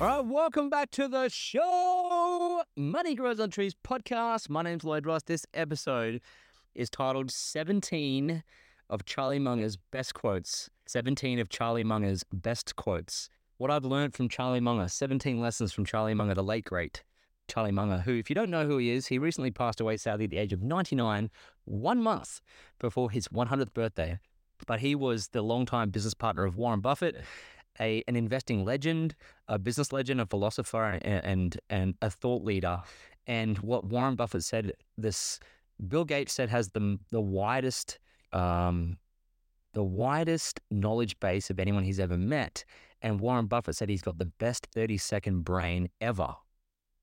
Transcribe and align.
All 0.00 0.08
right, 0.08 0.24
welcome 0.26 0.68
back 0.68 0.90
to 0.92 1.06
the 1.06 1.28
show, 1.28 2.62
Money 2.76 3.14
Grows 3.14 3.38
on 3.38 3.50
Trees 3.50 3.74
podcast. 3.84 4.50
My 4.50 4.60
name's 4.60 4.82
Lloyd 4.82 5.06
Ross. 5.06 5.22
This 5.22 5.46
episode 5.54 6.20
is 6.74 6.90
titled 6.90 7.30
17 7.30 8.42
of 8.90 9.04
Charlie 9.04 9.38
Munger's 9.38 9.76
Best 9.76 10.12
Quotes. 10.12 10.68
17 10.86 11.38
of 11.38 11.48
Charlie 11.48 11.84
Munger's 11.84 12.24
Best 12.32 12.74
Quotes. 12.74 13.30
What 13.58 13.70
I've 13.70 13.84
learned 13.84 14.14
from 14.14 14.28
Charlie 14.28 14.60
Munger, 14.60 14.88
17 14.88 15.40
lessons 15.40 15.72
from 15.72 15.84
Charlie 15.84 16.12
Munger, 16.12 16.34
the 16.34 16.42
late 16.42 16.64
great 16.64 17.04
Charlie 17.46 17.70
Munger, 17.72 17.98
who, 17.98 18.14
if 18.18 18.28
you 18.28 18.34
don't 18.34 18.50
know 18.50 18.66
who 18.66 18.78
he 18.78 18.90
is, 18.90 19.06
he 19.06 19.18
recently 19.18 19.52
passed 19.52 19.80
away 19.80 19.96
sadly 19.96 20.24
at 20.24 20.30
the 20.30 20.38
age 20.38 20.52
of 20.52 20.60
99, 20.60 21.30
one 21.66 22.02
month 22.02 22.40
before 22.80 23.12
his 23.12 23.28
100th 23.28 23.72
birthday. 23.72 24.18
But 24.66 24.80
he 24.80 24.94
was 24.94 25.28
the 25.28 25.42
longtime 25.42 25.90
business 25.90 26.14
partner 26.14 26.44
of 26.44 26.56
Warren 26.56 26.80
Buffett 26.80 27.16
a 27.80 28.02
an 28.08 28.16
investing 28.16 28.64
legend, 28.64 29.14
a 29.48 29.58
business 29.58 29.92
legend, 29.92 30.20
a 30.20 30.26
philosopher, 30.26 30.98
and 31.02 31.24
and, 31.24 31.60
and 31.70 31.94
a 32.02 32.10
thought 32.10 32.44
leader. 32.44 32.82
And 33.26 33.58
what 33.58 33.86
Warren 33.86 34.16
Buffett 34.16 34.44
said, 34.44 34.72
this 34.98 35.40
Bill 35.88 36.04
Gates 36.04 36.32
said 36.32 36.48
has 36.50 36.70
the 36.70 36.98
the 37.10 37.20
widest 37.20 37.98
um, 38.32 38.98
the 39.72 39.84
widest 39.84 40.60
knowledge 40.70 41.18
base 41.20 41.50
of 41.50 41.58
anyone 41.58 41.84
he's 41.84 42.00
ever 42.00 42.16
met. 42.18 42.64
And 43.02 43.20
Warren 43.20 43.46
Buffett 43.46 43.76
said 43.76 43.88
he's 43.88 44.02
got 44.02 44.18
the 44.18 44.26
best 44.38 44.66
thirty 44.72 44.96
second 44.96 45.44
brain 45.44 45.88
ever. 46.00 46.34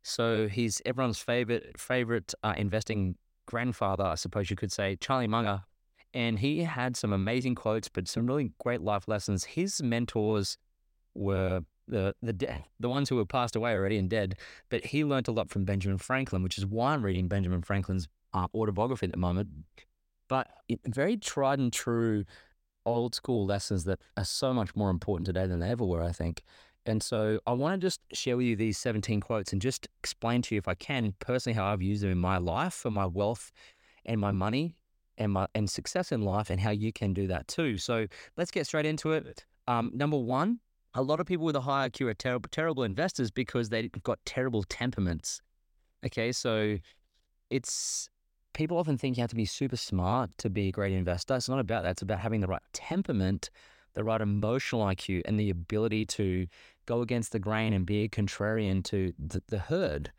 So 0.04 0.48
he's 0.48 0.82
everyone's 0.86 1.20
favorite 1.20 1.80
favorite 1.80 2.34
uh, 2.44 2.54
investing 2.58 3.16
grandfather, 3.46 4.06
I 4.06 4.16
suppose 4.16 4.50
you 4.50 4.56
could 4.56 4.72
say, 4.72 4.96
Charlie 4.96 5.28
Munger. 5.28 5.64
And 6.14 6.40
he 6.40 6.64
had 6.64 6.98
some 6.98 7.14
amazing 7.14 7.56
quotes, 7.56 7.88
but 7.88 8.08
some 8.08 8.28
really 8.28 8.52
great 8.60 8.82
life 8.82 9.08
lessons. 9.08 9.46
His 9.46 9.82
mentors 9.82 10.58
were 11.14 11.62
the 11.88 12.16
the 12.22 12.34
de- 12.34 12.66
the 12.80 12.90
ones 12.90 13.10
who 13.10 13.16
were 13.16 13.26
passed 13.26 13.56
away 13.56 13.74
already 13.74 13.98
and 13.98 14.10
dead, 14.10 14.36
but 14.70 14.86
he 14.86 15.06
learnt 15.06 15.28
a 15.28 15.32
lot 15.32 15.50
from 15.50 15.66
Benjamin 15.66 15.98
Franklin, 15.98 16.44
which 16.44 16.58
is 16.58 16.66
why 16.66 16.94
I'm 16.94 17.04
reading 17.04 17.28
Benjamin 17.28 17.62
Franklin's 17.62 18.08
uh, 18.34 18.48
autobiography 18.54 19.06
at 19.06 19.12
the 19.12 19.18
moment. 19.18 19.50
But 20.28 20.48
it, 20.68 20.80
very 20.86 21.18
tried 21.18 21.60
and 21.60 21.72
true, 21.72 22.24
old 22.86 23.16
school 23.16 23.46
lessons 23.46 23.84
that 23.84 24.00
are 24.18 24.24
so 24.24 24.54
much 24.54 24.76
more 24.76 24.90
important 24.90 25.26
today 25.26 25.46
than 25.46 25.60
they 25.60 25.70
ever 25.70 25.86
were, 25.86 26.02
I 26.02 26.12
think. 26.12 26.44
And 26.86 27.04
so 27.04 27.40
I 27.46 27.54
want 27.54 27.80
to 27.80 27.86
just 27.86 28.02
share 28.12 28.38
with 28.38 28.46
you 28.46 28.56
these 28.56 28.78
17 28.78 29.22
quotes 29.22 29.54
and 29.54 29.62
just 29.62 29.88
explain 30.00 30.42
to 30.44 30.56
you, 30.56 30.60
if 30.60 30.68
I 30.68 30.74
can, 30.74 31.14
personally, 31.20 31.56
how 31.56 31.66
I've 31.66 31.82
used 31.82 32.02
them 32.02 32.12
in 32.12 32.18
my 32.18 32.38
life 32.38 32.74
for 32.74 32.90
my 32.90 33.06
wealth 33.06 33.52
and 34.06 34.20
my 34.20 34.32
money 34.32 34.76
and 35.22 35.32
my 35.34 35.48
and 35.56 35.70
success 35.70 36.12
in 36.12 36.22
life, 36.22 36.50
and 36.50 36.60
how 36.60 36.72
you 36.72 36.92
can 36.92 37.14
do 37.14 37.28
that 37.28 37.48
too. 37.48 37.78
So 37.78 38.08
let's 38.38 38.52
get 38.52 38.68
straight 38.68 38.86
into 38.86 39.12
it. 39.12 39.46
Um, 39.68 39.92
number 39.94 40.18
one, 40.18 40.60
a 40.94 41.02
lot 41.02 41.20
of 41.20 41.26
people 41.26 41.46
with 41.46 41.56
a 41.56 41.62
high 41.62 41.90
IQ 41.90 42.08
are 42.08 42.14
terrible, 42.14 42.50
terrible 42.52 42.84
investors 42.84 43.32
because 43.32 43.70
they've 43.70 43.92
got 44.04 44.20
terrible 44.26 44.64
temperaments. 44.64 45.42
Okay, 46.06 46.32
so 46.32 46.78
it's 47.50 48.10
people 48.54 48.78
often 48.78 48.98
think 48.98 49.18
you 49.18 49.22
have 49.22 49.30
to 49.30 49.36
be 49.36 49.46
super 49.46 49.78
smart 49.78 50.32
to 50.40 50.50
be 50.50 50.68
a 50.68 50.72
great 50.72 50.94
investor. 50.94 51.36
It's 51.36 51.48
not 51.48 51.60
about 51.60 51.84
that. 51.84 51.92
It's 51.92 52.02
about 52.02 52.20
having 52.20 52.42
the 52.42 52.48
right 52.48 52.62
temperament, 52.74 53.50
the 53.94 54.04
right 54.04 54.20
emotional 54.20 54.86
IQ, 54.86 55.22
and 55.26 55.40
the 55.40 55.50
ability 55.50 56.06
to 56.06 56.48
go 56.86 57.02
against 57.02 57.32
the 57.32 57.40
grain 57.40 57.74
and 57.74 57.86
be 57.86 58.04
a 58.04 58.10
contrarian 58.10 58.84
to 58.86 59.14
the, 59.18 59.42
the 59.48 59.60
herd. 59.60 60.12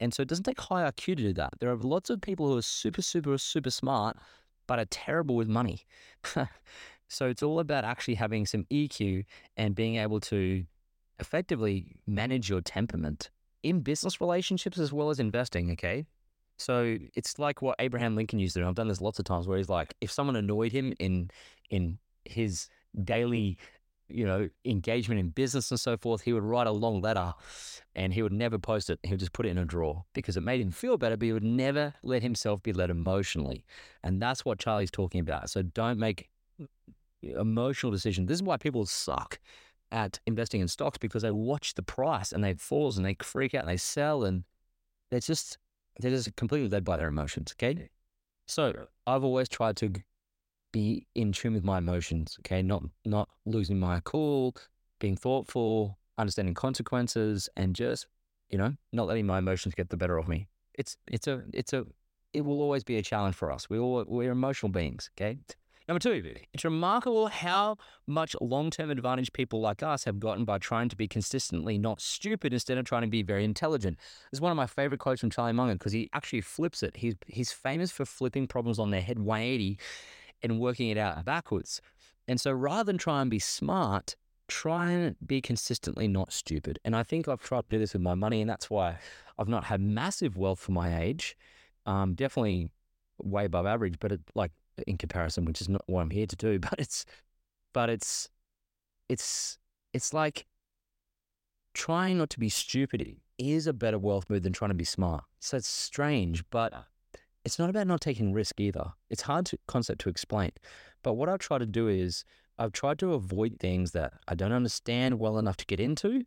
And 0.00 0.12
so 0.12 0.22
it 0.22 0.28
doesn't 0.28 0.44
take 0.44 0.60
high 0.60 0.90
IQ 0.90 1.04
to 1.04 1.14
do 1.16 1.32
that. 1.34 1.54
There 1.60 1.70
are 1.70 1.76
lots 1.76 2.10
of 2.10 2.20
people 2.20 2.48
who 2.48 2.58
are 2.58 2.62
super, 2.62 3.02
super, 3.02 3.38
super 3.38 3.70
smart, 3.70 4.16
but 4.66 4.78
are 4.78 4.86
terrible 4.86 5.36
with 5.36 5.48
money. 5.48 5.86
so 7.08 7.26
it's 7.28 7.42
all 7.42 7.60
about 7.60 7.84
actually 7.84 8.14
having 8.14 8.46
some 8.46 8.64
EQ 8.70 9.24
and 9.56 9.74
being 9.74 9.96
able 9.96 10.20
to 10.20 10.64
effectively 11.18 11.96
manage 12.06 12.48
your 12.50 12.60
temperament 12.60 13.30
in 13.62 13.80
business 13.80 14.20
relationships 14.20 14.78
as 14.78 14.92
well 14.92 15.10
as 15.10 15.18
investing. 15.18 15.70
Okay. 15.72 16.06
So 16.58 16.96
it's 17.14 17.38
like 17.38 17.60
what 17.60 17.76
Abraham 17.78 18.16
Lincoln 18.16 18.38
used 18.38 18.54
to 18.54 18.60
do. 18.60 18.68
I've 18.68 18.74
done 18.74 18.88
this 18.88 19.00
lots 19.00 19.18
of 19.18 19.24
times 19.24 19.46
where 19.46 19.58
he's 19.58 19.68
like, 19.68 19.94
if 20.00 20.10
someone 20.10 20.36
annoyed 20.36 20.72
him 20.72 20.94
in 20.98 21.30
in 21.70 21.98
his 22.24 22.68
daily, 23.04 23.58
you 24.08 24.24
know, 24.24 24.48
engagement 24.64 25.20
in 25.20 25.30
business 25.30 25.70
and 25.70 25.80
so 25.80 25.96
forth, 25.96 26.22
he 26.22 26.32
would 26.32 26.42
write 26.42 26.66
a 26.66 26.72
long 26.72 27.00
letter 27.00 27.34
and 27.94 28.12
he 28.12 28.22
would 28.22 28.32
never 28.32 28.58
post 28.58 28.90
it. 28.90 28.98
He 29.02 29.10
would 29.10 29.20
just 29.20 29.32
put 29.32 29.46
it 29.46 29.50
in 29.50 29.58
a 29.58 29.64
drawer 29.64 30.04
because 30.12 30.36
it 30.36 30.42
made 30.42 30.60
him 30.60 30.70
feel 30.70 30.96
better, 30.96 31.16
but 31.16 31.26
he 31.26 31.32
would 31.32 31.42
never 31.42 31.94
let 32.02 32.22
himself 32.22 32.62
be 32.62 32.72
led 32.72 32.90
emotionally. 32.90 33.64
And 34.02 34.20
that's 34.20 34.44
what 34.44 34.58
Charlie's 34.58 34.90
talking 34.90 35.20
about. 35.20 35.50
So 35.50 35.62
don't 35.62 35.98
make 35.98 36.28
emotional 37.22 37.90
decisions. 37.90 38.28
This 38.28 38.36
is 38.36 38.42
why 38.42 38.56
people 38.56 38.86
suck 38.86 39.40
at 39.92 40.18
investing 40.26 40.60
in 40.60 40.68
stocks 40.68 40.98
because 40.98 41.22
they 41.22 41.30
watch 41.30 41.74
the 41.74 41.82
price 41.82 42.32
and 42.32 42.42
they 42.42 42.54
falls 42.54 42.96
and 42.96 43.06
they 43.06 43.16
freak 43.20 43.54
out 43.54 43.62
and 43.62 43.68
they 43.68 43.76
sell 43.76 44.24
and 44.24 44.44
they're 45.10 45.20
just 45.20 45.58
they're 46.00 46.10
just 46.10 46.34
completely 46.36 46.68
led 46.68 46.84
by 46.84 46.96
their 46.96 47.08
emotions. 47.08 47.54
Okay. 47.56 47.88
So 48.46 48.86
I've 49.06 49.24
always 49.24 49.48
tried 49.48 49.76
to 49.78 49.92
be 50.72 51.06
in 51.14 51.32
tune 51.32 51.54
with 51.54 51.64
my 51.64 51.78
emotions. 51.78 52.36
Okay. 52.40 52.62
Not 52.62 52.84
not 53.04 53.28
losing 53.44 53.78
my 53.78 54.00
cool, 54.04 54.54
being 54.98 55.16
thoughtful, 55.16 55.98
understanding 56.18 56.54
consequences, 56.54 57.48
and 57.56 57.74
just, 57.74 58.06
you 58.48 58.58
know, 58.58 58.74
not 58.92 59.06
letting 59.06 59.26
my 59.26 59.38
emotions 59.38 59.74
get 59.74 59.90
the 59.90 59.96
better 59.96 60.18
of 60.18 60.28
me. 60.28 60.48
It's 60.74 60.96
it's 61.06 61.26
a 61.26 61.42
it's 61.52 61.72
a 61.72 61.86
it 62.32 62.44
will 62.44 62.60
always 62.60 62.84
be 62.84 62.96
a 62.96 63.02
challenge 63.02 63.34
for 63.34 63.50
us. 63.50 63.70
We 63.70 63.78
all 63.78 64.04
we're 64.06 64.32
emotional 64.32 64.70
beings. 64.70 65.10
Okay. 65.16 65.38
Number 65.88 66.00
two, 66.00 66.34
it's 66.52 66.64
remarkable 66.64 67.28
how 67.28 67.76
much 68.08 68.34
long 68.40 68.70
term 68.70 68.90
advantage 68.90 69.32
people 69.32 69.60
like 69.60 69.84
us 69.84 70.02
have 70.02 70.18
gotten 70.18 70.44
by 70.44 70.58
trying 70.58 70.88
to 70.88 70.96
be 70.96 71.06
consistently 71.06 71.78
not 71.78 72.00
stupid 72.00 72.52
instead 72.52 72.76
of 72.76 72.84
trying 72.84 73.02
to 73.02 73.08
be 73.08 73.22
very 73.22 73.44
intelligent. 73.44 73.96
Is 74.32 74.40
one 74.40 74.50
of 74.50 74.56
my 74.56 74.66
favorite 74.66 74.98
quotes 74.98 75.20
from 75.20 75.30
Charlie 75.30 75.52
Munger 75.52 75.74
because 75.74 75.92
he 75.92 76.10
actually 76.12 76.40
flips 76.40 76.82
it. 76.82 76.96
He's, 76.96 77.14
he's 77.28 77.52
famous 77.52 77.92
for 77.92 78.04
flipping 78.04 78.48
problems 78.48 78.80
on 78.80 78.90
their 78.90 79.00
head 79.00 79.20
180 79.20 79.78
and 80.42 80.60
working 80.60 80.88
it 80.90 80.98
out 80.98 81.24
backwards. 81.24 81.80
And 82.28 82.40
so 82.40 82.52
rather 82.52 82.84
than 82.84 82.98
try 82.98 83.20
and 83.20 83.30
be 83.30 83.38
smart, 83.38 84.16
try 84.48 84.90
and 84.90 85.16
be 85.24 85.40
consistently 85.40 86.08
not 86.08 86.32
stupid. 86.32 86.78
And 86.84 86.94
I 86.94 87.02
think 87.02 87.28
I've 87.28 87.42
tried 87.42 87.62
to 87.62 87.76
do 87.76 87.78
this 87.78 87.92
with 87.92 88.02
my 88.02 88.14
money, 88.14 88.40
and 88.40 88.50
that's 88.50 88.70
why 88.70 88.98
I've 89.38 89.48
not 89.48 89.64
had 89.64 89.80
massive 89.80 90.36
wealth 90.36 90.60
for 90.60 90.72
my 90.72 91.00
age. 91.00 91.36
Um, 91.84 92.14
definitely 92.14 92.70
way 93.18 93.44
above 93.44 93.66
average, 93.66 93.96
but 94.00 94.12
it, 94.12 94.20
like 94.34 94.52
in 94.86 94.98
comparison, 94.98 95.44
which 95.44 95.60
is 95.60 95.68
not 95.68 95.82
what 95.86 96.00
I'm 96.02 96.10
here 96.10 96.26
to 96.26 96.36
do, 96.36 96.58
but 96.58 96.74
it's, 96.78 97.04
but 97.72 97.90
it's, 97.90 98.28
it's, 99.08 99.58
it's 99.92 100.12
like 100.12 100.46
trying 101.74 102.18
not 102.18 102.30
to 102.30 102.40
be 102.40 102.48
stupid 102.48 103.16
is 103.38 103.66
a 103.66 103.72
better 103.72 103.98
wealth 103.98 104.28
move 104.30 104.42
than 104.42 104.52
trying 104.52 104.70
to 104.70 104.74
be 104.74 104.84
smart. 104.84 105.24
So 105.40 105.58
it's 105.58 105.68
strange, 105.68 106.42
but 106.50 106.72
it's 107.46 107.60
not 107.60 107.70
about 107.70 107.86
not 107.86 108.00
taking 108.00 108.32
risk 108.32 108.60
either. 108.60 108.92
It's 109.08 109.22
hard 109.22 109.46
to 109.46 109.58
concept 109.68 110.00
to 110.00 110.08
explain. 110.08 110.50
But 111.04 111.14
what 111.14 111.28
I've 111.28 111.38
tried 111.38 111.58
to 111.58 111.66
do 111.66 111.86
is 111.86 112.24
I've 112.58 112.72
tried 112.72 112.98
to 112.98 113.14
avoid 113.14 113.60
things 113.60 113.92
that 113.92 114.14
I 114.26 114.34
don't 114.34 114.50
understand 114.50 115.20
well 115.20 115.38
enough 115.38 115.56
to 115.58 115.66
get 115.66 115.78
into. 115.78 116.24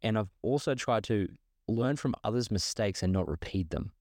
And 0.00 0.16
I've 0.16 0.30
also 0.40 0.74
tried 0.74 1.04
to 1.04 1.28
learn 1.68 1.96
from 1.96 2.14
others' 2.24 2.50
mistakes 2.50 3.02
and 3.02 3.12
not 3.12 3.28
repeat 3.28 3.68
them. 3.68 3.92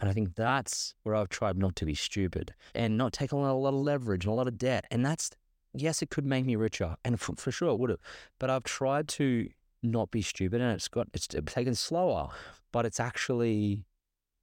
And 0.00 0.10
I 0.10 0.12
think 0.12 0.34
that's 0.34 0.94
where 1.04 1.14
I've 1.14 1.28
tried 1.28 1.56
not 1.56 1.76
to 1.76 1.84
be 1.84 1.94
stupid 1.94 2.54
and 2.74 2.98
not 2.98 3.12
take 3.12 3.32
on 3.32 3.48
a 3.48 3.56
lot 3.56 3.68
of 3.68 3.80
leverage 3.80 4.24
and 4.24 4.32
a 4.32 4.34
lot 4.34 4.48
of 4.48 4.58
debt. 4.58 4.86
And 4.90 5.06
that's, 5.06 5.30
yes, 5.74 6.02
it 6.02 6.10
could 6.10 6.26
make 6.26 6.44
me 6.44 6.56
richer. 6.56 6.96
And 7.04 7.20
for, 7.20 7.36
for 7.36 7.52
sure 7.52 7.68
it 7.68 7.78
would 7.78 7.90
have. 7.90 8.00
But 8.40 8.50
I've 8.50 8.64
tried 8.64 9.06
to 9.10 9.48
not 9.84 10.10
be 10.10 10.22
stupid 10.22 10.60
and 10.60 10.72
it's 10.72 10.88
got, 10.88 11.06
it's 11.14 11.28
taken 11.28 11.76
slower, 11.76 12.30
but 12.72 12.84
it's 12.84 12.98
actually, 12.98 13.84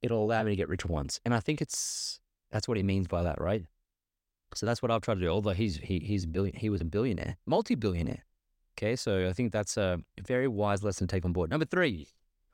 it'll 0.02 0.24
allow 0.24 0.42
me 0.42 0.50
to 0.50 0.56
get 0.56 0.68
richer 0.68 0.88
once. 0.88 1.20
And 1.24 1.34
I 1.34 1.40
think 1.40 1.60
it's, 1.60 2.20
that's 2.50 2.68
what 2.68 2.76
he 2.76 2.82
means 2.82 3.08
by 3.08 3.22
that, 3.22 3.40
right? 3.40 3.64
So 4.54 4.66
that's 4.66 4.82
what 4.82 4.90
I've 4.90 5.00
tried 5.00 5.14
to 5.14 5.20
do. 5.20 5.28
Although 5.28 5.52
he's, 5.52 5.76
he, 5.76 6.00
he's 6.00 6.24
a 6.24 6.28
billion, 6.28 6.54
he 6.56 6.68
was 6.68 6.80
a 6.80 6.84
billionaire, 6.84 7.36
multi-billionaire. 7.46 8.24
Okay. 8.76 8.96
So 8.96 9.28
I 9.28 9.32
think 9.32 9.52
that's 9.52 9.76
a 9.76 10.00
very 10.20 10.48
wise 10.48 10.82
lesson 10.82 11.06
to 11.06 11.14
take 11.14 11.24
on 11.24 11.32
board. 11.32 11.50
Number 11.50 11.64
three, 11.64 12.08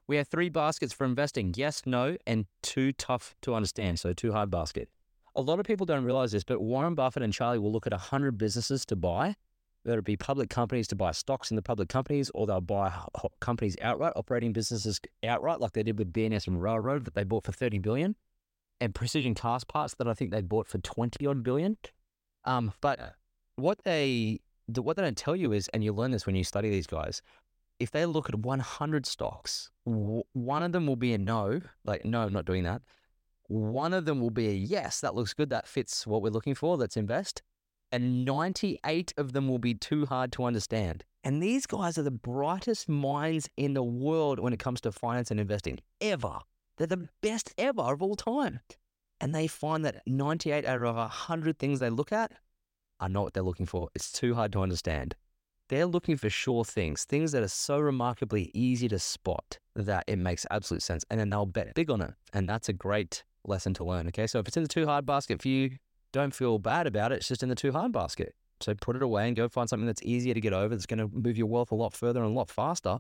we 0.09 0.17
have 0.17 0.29
three 0.29 0.49
baskets 0.49 0.93
for 0.93 1.05
investing 1.05 1.55
yes, 1.57 1.83
no, 1.85 2.17
and 2.27 2.47
too 2.63 2.93
tough 2.93 3.37
to 3.43 3.55
understand. 3.55 4.01
So, 4.01 4.13
too 4.13 4.33
hard 4.33 4.51
basket. 4.51 4.89
A 5.37 5.43
lot 5.43 5.61
of 5.61 5.67
people 5.67 5.87
don't 5.87 6.05
realize 6.05 6.33
this, 6.33 6.45
but 6.45 6.61
Warren 6.61 6.95
Buffett 6.95 7.23
and 7.23 7.33
Charlie 7.33 7.59
will 7.59 7.71
look 7.71 7.87
at 7.87 7.93
100 7.93 8.39
businesses 8.39 8.85
to 8.87 8.97
buy 8.97 9.37
whether 9.89 10.01
it 10.01 10.05
be 10.05 10.19
public 10.19 10.51
companies 10.51 10.87
to 10.87 10.95
buy 10.95 11.11
stocks 11.13 11.51
in 11.51 11.57
the 11.57 11.63
public 11.63 11.89
companies, 11.89 12.31
or 12.35 12.47
they'll 12.47 12.61
buy 12.61 12.93
companies 13.41 13.75
outright, 13.81 14.13
operating 14.17 14.53
businesses 14.53 15.01
outright, 15.25 15.61
like 15.61 15.73
they 15.73 15.83
did 15.83 15.99
with 15.99 16.13
BNSF 16.13 16.61
Railroad 16.61 17.07
that 17.07 17.15
they 17.15 17.25
bought 17.25 17.45
for 17.45 17.53
30 17.53 17.79
billion, 17.79 18.15
and 18.83 18.95
Precision 18.95 19.35
Castparts 19.35 19.97
that 19.97 20.07
I 20.07 20.13
think 20.13 20.31
they 20.31 20.43
bought 20.43 20.69
for 20.69 20.77
20 20.77 21.27
odd 21.27 21.43
billion. 21.43 21.79
Um, 22.45 22.75
but 22.83 23.15
what 23.57 23.83
they 23.85 24.41
what 24.67 24.97
they 24.97 25.03
don't 25.03 25.17
tell 25.17 25.35
you 25.35 25.53
is, 25.53 25.69
and 25.69 25.83
you 25.83 25.95
learn 25.95 26.11
this 26.11 26.27
when 26.27 26.37
you 26.37 26.45
study 26.45 26.69
these 26.69 26.87
guys, 26.87 27.23
if 27.81 27.91
they 27.91 28.05
look 28.05 28.29
at 28.29 28.39
100 28.39 29.07
stocks, 29.07 29.71
one 29.85 30.63
of 30.63 30.73
them 30.73 30.87
will 30.87 30.97
be 30.97 31.15
a 31.15 31.19
no, 31.19 31.63
like, 31.87 32.05
no, 32.05 32.21
I'm 32.21 32.33
not 32.35 32.45
doing 32.45 32.65
that. 32.65 32.83
One 33.47 33.95
of 33.95 34.05
them 34.05 34.21
will 34.21 34.31
be 34.31 34.49
a 34.49 34.53
yes, 34.53 35.01
that 35.01 35.15
looks 35.15 35.33
good, 35.33 35.49
that 35.49 35.67
fits 35.67 36.07
what 36.07 36.21
we're 36.21 36.29
looking 36.29 36.55
for, 36.55 36.77
let's 36.77 36.99
invest. 36.99 37.43
And 37.91 38.25
98 38.25 39.15
of 39.17 39.33
them 39.33 39.49
will 39.49 39.59
be 39.59 39.75
too 39.75 40.07
hard 40.07 40.33
to 40.33 40.45
understand. 40.45 41.05
And 41.25 41.43
these 41.43 41.67
guys 41.67 41.99
are 41.99 42.03
the 42.03 42.11
brightest 42.11 42.89
minds 42.89 43.49
in 43.57 43.75
the 43.75 43.83
world 43.83 44.39
when 44.39 44.53
it 44.53 44.59
comes 44.59 44.81
to 44.83 44.93
finance 44.93 45.31
and 45.31 45.41
investing, 45.41 45.79
ever. 46.01 46.39
They're 46.77 46.87
the 46.87 47.09
best 47.23 47.53
ever 47.59 47.83
of 47.83 48.03
all 48.03 48.15
time. 48.15 48.61
And 49.21 49.35
they 49.35 49.47
find 49.47 49.85
that 49.85 50.03
98 50.07 50.65
out 50.65 50.83
of 50.83 50.97
100 50.97 51.59
things 51.59 51.81
they 51.81 51.91
look 51.91 52.13
at 52.13 52.33
are 53.01 53.09
not 53.09 53.25
what 53.25 53.35
they're 53.35 53.43
looking 53.43 53.67
for. 53.67 53.89
It's 53.95 54.13
too 54.13 54.35
hard 54.35 54.53
to 54.53 54.63
understand. 54.63 55.17
They're 55.69 55.87
looking 55.87 56.17
for 56.17 56.31
sure 56.31 56.65
things, 56.65 57.05
things 57.05 57.33
that 57.33 57.43
are 57.43 57.49
so 57.49 57.79
remarkably 57.79 58.51
easy 58.55 58.89
to 58.89 58.99
spot 58.99 59.59
that 59.75 60.05
it 60.07 60.17
makes 60.17 60.47
absolute 60.51 60.83
sense. 60.83 61.05
And 61.11 61.21
then 61.21 61.31
they'll 61.31 61.47
bet 61.47 61.75
big 61.75 61.91
on 61.91 62.01
it. 62.01 62.15
And 62.33 62.49
that's 62.49 62.69
a 62.69 62.73
great 62.73 63.25
lesson 63.45 63.75
to 63.75 63.85
learn. 63.85 64.07
Okay. 64.09 64.27
So 64.27 64.39
if 64.39 64.49
it's 64.49 64.57
in 64.57 64.63
the 64.63 64.69
too 64.69 64.87
hard 64.87 65.05
basket 65.05 65.43
for 65.43 65.49
you, 65.49 65.77
don't 66.19 66.35
feel 66.35 66.59
bad 66.59 66.87
about 66.87 67.13
it. 67.13 67.17
It's 67.17 67.29
just 67.29 67.43
in 67.43 67.49
the 67.49 67.55
too 67.55 67.73
hard 67.73 67.93
basket. 67.93 68.35
So 68.61 68.75
put 68.75 68.97
it 68.97 69.03
away 69.03 69.29
and 69.29 69.37
go 69.37 69.49
find 69.49 69.69
something 69.69 69.87
that's 69.87 70.03
easier 70.03 70.35
to 70.35 70.41
get 70.41 70.53
over, 70.53 70.75
that's 70.75 70.87
going 70.87 70.99
to 70.99 71.09
move 71.17 71.39
your 71.39 71.47
wealth 71.47 71.71
a 71.71 71.77
lot 71.77 71.95
further 71.95 72.23
and 72.23 72.31
a 72.31 72.35
lot 72.35 72.51
faster. 72.51 72.99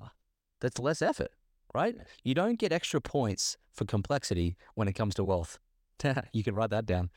That's 0.60 0.78
less 0.78 1.02
effort, 1.02 1.32
right? 1.74 1.96
You 2.22 2.34
don't 2.34 2.58
get 2.58 2.72
extra 2.72 3.00
points 3.00 3.56
for 3.72 3.84
complexity 3.84 4.56
when 4.74 4.88
it 4.88 4.92
comes 4.92 5.14
to 5.16 5.24
wealth. 5.24 5.58
you 6.32 6.44
can 6.44 6.54
write 6.54 6.70
that 6.70 6.86
down. 6.86 7.10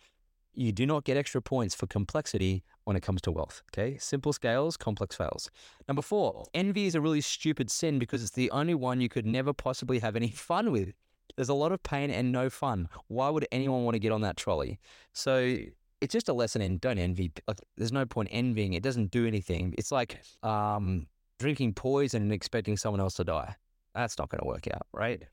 You 0.53 0.71
do 0.71 0.85
not 0.85 1.05
get 1.05 1.17
extra 1.17 1.41
points 1.41 1.75
for 1.75 1.87
complexity 1.87 2.63
when 2.83 2.95
it 2.95 3.01
comes 3.01 3.21
to 3.21 3.31
wealth. 3.31 3.61
Okay. 3.71 3.97
Simple 3.97 4.33
scales, 4.33 4.75
complex 4.75 5.15
fails. 5.15 5.49
Number 5.87 6.01
four, 6.01 6.45
envy 6.53 6.87
is 6.87 6.95
a 6.95 7.01
really 7.01 7.21
stupid 7.21 7.71
sin 7.71 7.99
because 7.99 8.21
it's 8.21 8.31
the 8.31 8.51
only 8.51 8.75
one 8.75 8.99
you 8.99 9.07
could 9.07 9.25
never 9.25 9.53
possibly 9.53 9.99
have 9.99 10.15
any 10.15 10.29
fun 10.31 10.71
with. 10.71 10.93
There's 11.37 11.49
a 11.49 11.53
lot 11.53 11.71
of 11.71 11.81
pain 11.83 12.11
and 12.11 12.31
no 12.31 12.49
fun. 12.49 12.89
Why 13.07 13.29
would 13.29 13.47
anyone 13.51 13.85
want 13.85 13.95
to 13.95 13.99
get 13.99 14.11
on 14.11 14.21
that 14.21 14.35
trolley? 14.35 14.79
So 15.13 15.57
it's 16.01 16.11
just 16.11 16.29
a 16.29 16.33
lesson 16.33 16.61
in 16.61 16.79
don't 16.79 16.97
envy. 16.97 17.31
Like, 17.47 17.59
there's 17.77 17.91
no 17.91 18.05
point 18.05 18.29
envying. 18.31 18.73
It 18.73 18.83
doesn't 18.83 19.11
do 19.11 19.25
anything. 19.25 19.73
It's 19.77 19.91
like 19.91 20.19
um, 20.43 21.07
drinking 21.39 21.73
poison 21.73 22.23
and 22.23 22.33
expecting 22.33 22.75
someone 22.75 22.99
else 22.99 23.13
to 23.15 23.23
die. 23.23 23.55
That's 23.93 24.17
not 24.17 24.29
going 24.29 24.39
to 24.39 24.47
work 24.47 24.67
out, 24.67 24.87
right? 24.93 25.23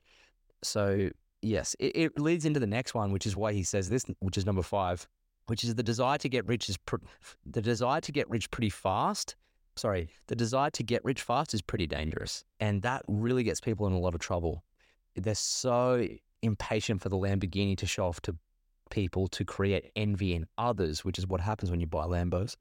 So 0.62 1.10
yes, 1.42 1.74
it, 1.78 1.96
it, 1.96 2.20
leads 2.20 2.44
into 2.44 2.60
the 2.60 2.66
next 2.66 2.94
one, 2.94 3.12
which 3.12 3.26
is 3.26 3.36
why 3.36 3.52
he 3.52 3.62
says 3.62 3.88
this, 3.88 4.04
which 4.20 4.36
is 4.36 4.46
number 4.46 4.62
five, 4.62 5.06
which 5.46 5.64
is 5.64 5.74
the 5.74 5.82
desire 5.82 6.18
to 6.18 6.28
get 6.28 6.46
rich 6.46 6.68
is 6.68 6.76
pr- 6.76 6.96
the 7.46 7.62
desire 7.62 8.00
to 8.00 8.12
get 8.12 8.28
rich 8.28 8.50
pretty 8.50 8.70
fast. 8.70 9.36
Sorry, 9.76 10.08
the 10.26 10.34
desire 10.34 10.70
to 10.70 10.82
get 10.82 11.04
rich 11.04 11.22
fast 11.22 11.54
is 11.54 11.62
pretty 11.62 11.86
dangerous, 11.86 12.44
and 12.58 12.82
that 12.82 13.02
really 13.06 13.44
gets 13.44 13.60
people 13.60 13.86
in 13.86 13.92
a 13.92 13.98
lot 13.98 14.14
of 14.14 14.20
trouble. 14.20 14.64
They're 15.14 15.36
so 15.36 16.06
impatient 16.42 17.00
for 17.00 17.08
the 17.08 17.16
Lamborghini 17.16 17.76
to 17.78 17.86
show 17.86 18.06
off 18.06 18.20
to 18.22 18.36
people 18.90 19.28
to 19.28 19.44
create 19.44 19.90
envy 19.96 20.34
in 20.34 20.46
others, 20.56 21.04
which 21.04 21.18
is 21.18 21.26
what 21.26 21.40
happens 21.40 21.70
when 21.70 21.80
you 21.80 21.86
buy 21.86 22.04
Lambos. 22.04 22.56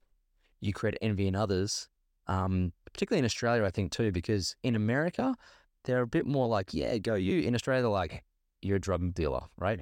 You 0.59 0.73
create 0.73 0.97
envy 1.01 1.27
in 1.27 1.35
others, 1.35 1.87
um, 2.27 2.73
particularly 2.91 3.19
in 3.19 3.25
Australia, 3.25 3.63
I 3.63 3.69
think 3.69 3.91
too, 3.91 4.11
because 4.11 4.55
in 4.63 4.75
America 4.75 5.35
they're 5.83 6.01
a 6.01 6.07
bit 6.07 6.25
more 6.25 6.47
like, 6.47 6.73
yeah, 6.73 6.97
go 6.97 7.15
you. 7.15 7.41
In 7.41 7.55
Australia, 7.55 7.81
they're 7.81 7.89
like, 7.89 8.23
you're 8.61 8.77
a 8.77 8.79
drug 8.81 9.13
dealer, 9.13 9.43
right? 9.57 9.79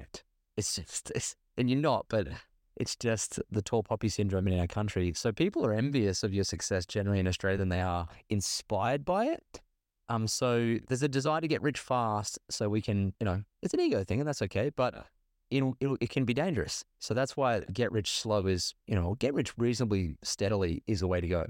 It's 0.56 0.76
just, 0.76 1.10
it's, 1.14 1.34
and 1.58 1.68
you're 1.68 1.80
not, 1.80 2.06
but 2.08 2.28
it's 2.76 2.94
just 2.94 3.40
the 3.50 3.62
tall 3.62 3.82
poppy 3.82 4.08
syndrome 4.08 4.46
in 4.48 4.60
our 4.60 4.66
country. 4.66 5.12
So 5.14 5.32
people 5.32 5.66
are 5.66 5.72
envious 5.72 6.22
of 6.22 6.32
your 6.32 6.44
success 6.44 6.86
generally 6.86 7.18
in 7.18 7.26
Australia 7.26 7.58
than 7.58 7.70
they 7.70 7.80
are 7.80 8.06
inspired 8.28 9.04
by 9.04 9.26
it. 9.26 9.60
Um, 10.08 10.28
so 10.28 10.76
there's 10.86 11.02
a 11.02 11.08
desire 11.08 11.40
to 11.40 11.48
get 11.48 11.62
rich 11.62 11.80
fast, 11.80 12.38
so 12.48 12.68
we 12.68 12.80
can, 12.80 13.12
you 13.18 13.24
know, 13.24 13.42
it's 13.62 13.74
an 13.74 13.80
ego 13.80 14.04
thing, 14.04 14.20
and 14.20 14.28
that's 14.28 14.42
okay. 14.42 14.70
But 14.70 15.06
it 15.50 15.62
it 16.00 16.10
can 16.10 16.24
be 16.24 16.34
dangerous. 16.34 16.84
So 16.98 17.14
that's 17.14 17.36
why 17.36 17.60
get 17.72 17.92
rich 17.92 18.10
slow 18.10 18.46
is, 18.46 18.74
you 18.86 18.94
know, 18.94 19.14
get 19.18 19.34
rich 19.34 19.52
reasonably 19.56 20.16
steadily 20.22 20.82
is 20.86 21.00
the 21.00 21.06
way 21.06 21.20
to 21.20 21.28
go. 21.28 21.46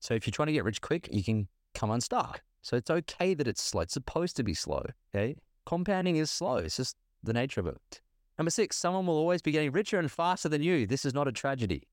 So 0.00 0.14
if 0.14 0.26
you're 0.26 0.32
trying 0.32 0.46
to 0.46 0.52
get 0.52 0.64
rich 0.64 0.80
quick, 0.80 1.08
you 1.12 1.22
can 1.22 1.48
come 1.74 1.90
unstuck. 1.90 2.42
So 2.62 2.76
it's 2.76 2.90
okay 2.90 3.34
that 3.34 3.48
it's 3.48 3.62
slow. 3.62 3.82
It's 3.82 3.94
supposed 3.94 4.36
to 4.36 4.42
be 4.42 4.54
slow. 4.54 4.84
Okay. 5.14 5.36
Compounding 5.66 6.16
is 6.16 6.30
slow. 6.30 6.56
It's 6.56 6.76
just 6.76 6.96
the 7.22 7.32
nature 7.32 7.60
of 7.60 7.66
it. 7.66 8.00
Number 8.38 8.50
six, 8.50 8.76
someone 8.76 9.06
will 9.06 9.16
always 9.16 9.42
be 9.42 9.52
getting 9.52 9.72
richer 9.72 9.98
and 9.98 10.10
faster 10.10 10.48
than 10.48 10.62
you. 10.62 10.86
This 10.86 11.04
is 11.04 11.14
not 11.14 11.28
a 11.28 11.32
tragedy. 11.32 11.86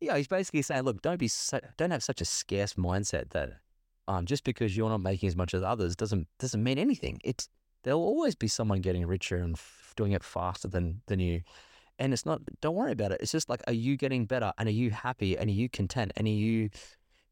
Yeah, 0.00 0.16
he's 0.16 0.28
basically 0.28 0.62
saying, 0.62 0.82
look, 0.82 1.02
don't 1.02 1.18
be 1.18 1.30
don't 1.76 1.90
have 1.90 2.02
such 2.02 2.20
a 2.20 2.24
scarce 2.24 2.74
mindset 2.74 3.30
that 3.30 3.50
um, 4.08 4.24
just 4.24 4.44
because 4.44 4.76
you're 4.76 4.88
not 4.88 5.02
making 5.02 5.28
as 5.28 5.36
much 5.36 5.52
as 5.52 5.62
others 5.62 5.94
doesn't 5.94 6.26
doesn't 6.38 6.62
mean 6.62 6.78
anything. 6.78 7.20
It's 7.22 7.48
there'll 7.82 8.02
always 8.02 8.34
be 8.34 8.48
someone 8.48 8.80
getting 8.80 9.06
richer 9.06 9.36
and 9.36 9.54
f- 9.54 9.92
doing 9.96 10.12
it 10.12 10.24
faster 10.24 10.68
than 10.68 11.02
than 11.06 11.20
you. 11.20 11.42
And 11.98 12.12
it's 12.12 12.24
not. 12.24 12.40
Don't 12.60 12.76
worry 12.76 12.92
about 12.92 13.12
it. 13.12 13.20
It's 13.20 13.32
just 13.32 13.48
like, 13.48 13.62
are 13.66 13.74
you 13.74 13.96
getting 13.96 14.24
better? 14.24 14.52
And 14.58 14.68
are 14.68 14.72
you 14.72 14.90
happy? 14.90 15.36
And 15.36 15.48
are 15.50 15.52
you 15.52 15.68
content? 15.68 16.12
And 16.16 16.26
are 16.26 16.30
you, 16.30 16.70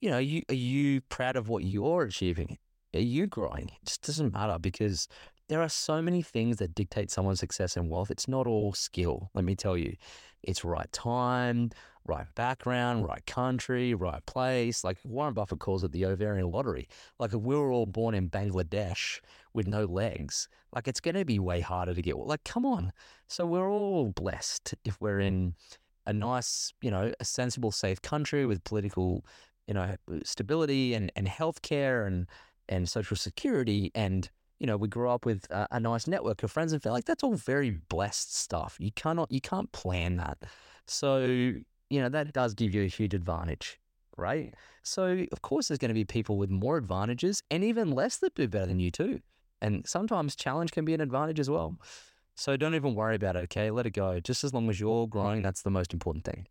you 0.01 0.11
know, 0.11 0.17
are 0.17 0.21
you 0.21 0.43
are 0.51 0.55
you 0.55 1.01
proud 1.03 1.37
of 1.37 1.49
what 1.49 1.65
you're 1.65 2.03
achieving? 2.03 2.59
Are 2.95 3.01
you 3.01 3.27
growing? 3.27 3.69
It 3.69 3.87
just 3.87 4.03
doesn't 4.03 4.33
matter 4.33 4.59
because 4.59 5.09
there 5.49 5.63
are 5.63 5.69
so 5.69 6.03
many 6.03 6.23
things 6.23 6.59
that 6.59 6.75
dictate 6.75 7.11
someone's 7.11 7.41
success 7.41 7.77
and 7.77 7.89
wealth. 7.91 8.11
It's 8.11 8.29
not 8.29 8.47
all 8.47 8.73
skill. 8.75 9.31
Let 9.35 9.45
me 9.45 9.55
tell 9.55 9.77
you, 9.77 9.97
it's 10.43 10.65
right 10.65 10.91
time, 10.93 11.71
right 12.09 12.27
background, 12.35 13.07
right 13.07 13.25
country, 13.27 13.95
right 13.95 14.25
place. 14.27 14.83
Like 14.83 14.99
Warren 15.05 15.35
Buffett 15.35 15.61
calls 15.61 15.85
it 15.85 15.93
the 15.93 16.07
ovarian 16.07 16.51
lottery. 16.51 16.89
Like 17.19 17.35
if 17.35 17.41
we 17.41 17.55
were 17.55 17.71
all 17.71 17.87
born 17.87 18.15
in 18.15 18.31
Bangladesh 18.31 19.21
with 19.53 19.67
no 19.67 19.85
legs, 19.85 20.49
like 20.73 20.89
it's 20.89 21.01
going 21.01 21.15
to 21.15 21.25
be 21.25 21.39
way 21.39 21.61
harder 21.61 21.95
to 21.95 22.03
get. 22.03 22.17
Like, 22.17 22.45
come 22.45 22.65
on. 22.65 22.93
So 23.29 23.47
we're 23.47 23.71
all 23.71 24.13
blessed 24.13 24.75
if 24.85 25.01
we're 25.01 25.21
in 25.21 25.55
a 26.07 26.13
nice, 26.13 26.73
you 26.81 26.91
know, 26.91 27.13
a 27.21 27.25
sensible, 27.25 27.71
safe 27.71 28.01
country 28.01 28.47
with 28.47 28.65
political, 28.65 29.25
you 29.67 29.75
know, 29.75 29.95
stability 30.25 30.95
and, 30.95 31.13
and 31.15 31.27
healthcare 31.27 32.07
and, 32.07 32.27
and 32.69 32.89
social 32.89 33.17
security 33.17 33.93
and 33.95 34.31
you 34.59 34.67
know, 34.67 34.77
we 34.77 34.89
grew 34.89 35.09
up 35.09 35.25
with 35.25 35.47
a, 35.53 35.69
a, 35.71 35.79
nice 35.79 36.09
network 36.09 36.43
of 36.43 36.51
friends 36.51 36.73
and 36.73 36.83
family. 36.83 36.97
like 36.97 37.05
that's 37.05 37.23
all 37.23 37.35
very 37.35 37.71
blessed 37.71 38.35
stuff. 38.35 38.77
You 38.81 38.91
cannot, 38.91 39.31
you 39.31 39.41
can't 39.41 39.71
plan 39.71 40.17
that. 40.17 40.39
So 40.85 41.55
you 41.91 42.01
know, 42.01 42.09
that 42.09 42.33
does 42.33 42.55
give 42.55 42.75
you 42.75 42.83
a 42.85 42.89
huge 42.89 43.15
advantage, 43.15 43.79
right? 44.17 44.55
So, 44.83 45.27
of 45.33 45.43
course, 45.43 45.69
there's 45.69 45.79
going 45.79 45.91
to 45.91 45.95
be 45.95 46.05
people 46.05 46.37
with 46.37 46.51
more 46.51 46.77
advantages 46.77 47.43
and 47.51 47.65
even 47.65 47.93
less 47.93 48.19
that 48.19 48.35
do 48.35 48.49
better 48.49 48.67
than 48.67 48.81
you, 48.81 48.91
too. 48.91 49.21
And 49.61 49.87
sometimes 49.87 50.37
challenge 50.37 50.71
can 50.71 50.85
be 50.85 50.95
an 50.95 51.01
advantage 51.01 51.41
as 51.41 51.51
well. 51.51 51.77
So, 52.37 52.57
don't 52.57 52.75
even 52.75 52.95
worry 52.95 53.17
about 53.17 53.37
it, 53.37 53.45
okay? 53.45 53.71
Let 53.71 53.87
it 53.87 53.91
go. 53.91 54.21
Just 54.21 54.45
as 54.45 54.55
long 54.55 54.69
as 54.71 54.79
you're 54.79 55.09
growing, 55.09 55.43
that's 55.43 55.63
the 55.63 55.71
most 55.71 55.93
important 55.93 56.25
thing. 56.25 56.47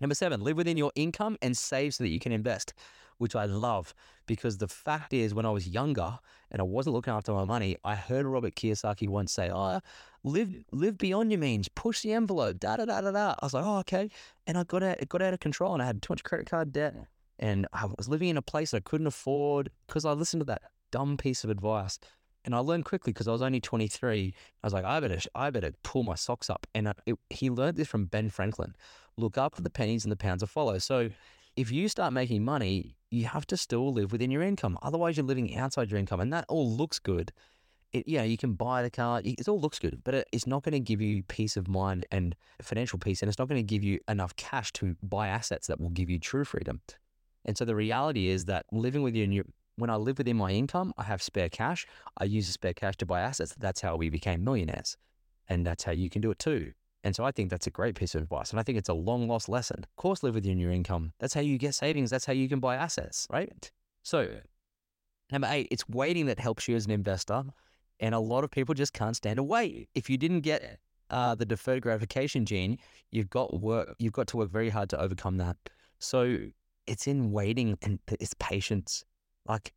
Number 0.00 0.14
seven, 0.14 0.40
live 0.40 0.56
within 0.56 0.76
your 0.76 0.92
income 0.94 1.36
and 1.40 1.56
save 1.56 1.94
so 1.94 2.04
that 2.04 2.10
you 2.10 2.20
can 2.20 2.32
invest 2.32 2.74
which 3.18 3.36
I 3.36 3.44
love 3.44 3.94
because 4.26 4.58
the 4.58 4.68
fact 4.68 5.12
is, 5.12 5.34
when 5.34 5.46
I 5.46 5.50
was 5.50 5.68
younger 5.68 6.18
and 6.50 6.60
I 6.60 6.64
wasn't 6.64 6.94
looking 6.94 7.12
after 7.12 7.32
my 7.32 7.44
money, 7.44 7.76
I 7.84 7.94
heard 7.94 8.26
Robert 8.26 8.54
Kiyosaki 8.54 9.08
once 9.08 9.32
say, 9.32 9.50
"Oh, 9.50 9.80
live 10.24 10.64
live 10.72 10.98
beyond 10.98 11.30
your 11.30 11.40
means, 11.40 11.68
push 11.68 12.02
the 12.02 12.12
envelope." 12.12 12.58
Da 12.58 12.76
da 12.76 12.84
da 12.86 13.00
da 13.00 13.12
da. 13.12 13.34
I 13.40 13.44
was 13.44 13.54
like, 13.54 13.64
"Oh, 13.64 13.78
okay," 13.78 14.10
and 14.46 14.58
I 14.58 14.64
got 14.64 14.82
out, 14.82 15.00
it 15.00 15.08
got 15.08 15.22
out 15.22 15.34
of 15.34 15.40
control, 15.40 15.74
and 15.74 15.82
I 15.82 15.86
had 15.86 16.02
too 16.02 16.12
much 16.12 16.24
credit 16.24 16.50
card 16.50 16.72
debt, 16.72 16.94
and 17.38 17.66
I 17.72 17.86
was 17.86 18.08
living 18.08 18.28
in 18.28 18.36
a 18.36 18.42
place 18.42 18.74
I 18.74 18.80
couldn't 18.80 19.06
afford 19.06 19.70
because 19.86 20.04
I 20.04 20.12
listened 20.12 20.40
to 20.40 20.46
that 20.46 20.62
dumb 20.90 21.16
piece 21.16 21.44
of 21.44 21.50
advice. 21.50 21.98
And 22.44 22.54
I 22.54 22.58
learned 22.58 22.84
quickly 22.84 23.12
because 23.12 23.26
I 23.26 23.32
was 23.32 23.40
only 23.40 23.60
23. 23.60 24.34
I 24.62 24.66
was 24.66 24.74
like, 24.74 24.84
I 24.84 25.00
better, 25.00 25.18
I 25.34 25.48
better 25.48 25.72
pull 25.82 26.02
my 26.02 26.14
socks 26.14 26.50
up. 26.50 26.66
And 26.74 26.92
it, 27.06 27.16
he 27.30 27.48
learned 27.48 27.78
this 27.78 27.88
from 27.88 28.04
Ben 28.04 28.28
Franklin. 28.28 28.74
Look 29.16 29.38
up 29.38 29.56
for 29.56 29.62
the 29.62 29.70
pennies 29.70 30.04
and 30.04 30.12
the 30.12 30.16
pounds 30.16 30.42
to 30.42 30.46
follow. 30.46 30.76
So 30.78 31.08
if 31.56 31.72
you 31.72 31.88
start 31.88 32.12
making 32.12 32.44
money, 32.44 32.96
you 33.10 33.24
have 33.26 33.46
to 33.46 33.56
still 33.56 33.92
live 33.92 34.12
within 34.12 34.30
your 34.30 34.42
income. 34.42 34.78
Otherwise, 34.82 35.16
you're 35.16 35.26
living 35.26 35.56
outside 35.56 35.90
your 35.90 36.00
income, 36.00 36.20
and 36.20 36.32
that 36.32 36.44
all 36.48 36.70
looks 36.70 36.98
good. 36.98 37.32
It, 37.94 38.08
yeah, 38.08 38.24
you 38.24 38.36
can 38.36 38.54
buy 38.54 38.82
the 38.82 38.90
car. 38.90 39.22
It 39.24 39.48
all 39.48 39.60
looks 39.60 39.78
good, 39.78 40.02
but 40.02 40.26
it's 40.32 40.48
not 40.48 40.64
going 40.64 40.72
to 40.72 40.80
give 40.80 41.00
you 41.00 41.22
peace 41.22 41.56
of 41.56 41.68
mind 41.68 42.04
and 42.10 42.34
financial 42.60 42.98
peace, 42.98 43.22
and 43.22 43.28
it's 43.28 43.38
not 43.38 43.48
going 43.48 43.60
to 43.60 43.62
give 43.62 43.84
you 43.84 44.00
enough 44.08 44.34
cash 44.34 44.72
to 44.74 44.96
buy 45.02 45.28
assets 45.28 45.68
that 45.68 45.80
will 45.80 45.90
give 45.90 46.10
you 46.10 46.18
true 46.18 46.44
freedom. 46.44 46.80
And 47.44 47.56
so 47.56 47.64
the 47.64 47.76
reality 47.76 48.28
is 48.28 48.46
that 48.46 48.66
living 48.72 49.02
within 49.02 49.30
your 49.30 49.44
when 49.76 49.90
I 49.90 49.96
live 49.96 50.18
within 50.18 50.36
my 50.36 50.50
income, 50.50 50.92
I 50.98 51.04
have 51.04 51.22
spare 51.22 51.48
cash. 51.48 51.86
I 52.18 52.24
use 52.24 52.46
the 52.46 52.52
spare 52.52 52.74
cash 52.74 52.96
to 52.98 53.06
buy 53.06 53.20
assets. 53.20 53.54
That's 53.58 53.80
how 53.80 53.96
we 53.96 54.08
became 54.10 54.42
millionaires, 54.44 54.96
and 55.48 55.64
that's 55.64 55.84
how 55.84 55.92
you 55.92 56.10
can 56.10 56.20
do 56.20 56.32
it 56.32 56.38
too. 56.40 56.72
And 57.04 57.14
so 57.14 57.22
I 57.24 57.30
think 57.30 57.50
that's 57.50 57.66
a 57.66 57.70
great 57.70 57.94
piece 57.94 58.14
of 58.14 58.22
advice. 58.22 58.50
And 58.50 58.58
I 58.58 58.62
think 58.62 58.78
it's 58.78 58.88
a 58.88 58.94
long 58.94 59.28
lost 59.28 59.48
lesson. 59.48 59.84
Of 59.84 59.96
course, 59.96 60.22
live 60.22 60.34
within 60.34 60.58
your 60.58 60.72
income. 60.72 61.12
That's 61.20 61.34
how 61.34 61.42
you 61.42 61.58
get 61.58 61.74
savings. 61.74 62.10
That's 62.10 62.24
how 62.24 62.32
you 62.32 62.48
can 62.48 62.60
buy 62.60 62.76
assets, 62.76 63.26
right? 63.30 63.70
So, 64.02 64.28
number 65.30 65.48
eight, 65.50 65.68
it's 65.70 65.86
waiting 65.88 66.26
that 66.26 66.40
helps 66.40 66.66
you 66.66 66.74
as 66.76 66.86
an 66.86 66.92
investor. 66.92 67.44
And 68.00 68.14
a 68.14 68.18
lot 68.18 68.44
of 68.44 68.50
people 68.50 68.74
just 68.74 68.92
can't 68.92 69.16
stand 69.16 69.36
to 69.36 69.42
wait. 69.42 69.88
If 69.94 70.10
you 70.10 70.18
didn't 70.18 70.40
get 70.40 70.78
uh, 71.10 71.34
the 71.34 71.44
deferred 71.44 71.82
gratification 71.82 72.44
gene, 72.44 72.78
you've 73.12 73.30
got 73.30 73.60
work. 73.60 73.94
You've 73.98 74.12
got 74.12 74.26
to 74.28 74.36
work 74.36 74.50
very 74.50 74.68
hard 74.68 74.90
to 74.90 75.00
overcome 75.00 75.36
that. 75.38 75.56
So 75.98 76.38
it's 76.86 77.06
in 77.06 77.30
waiting 77.30 77.78
and 77.82 77.98
it's 78.08 78.34
patience. 78.38 79.04
Like 79.46 79.72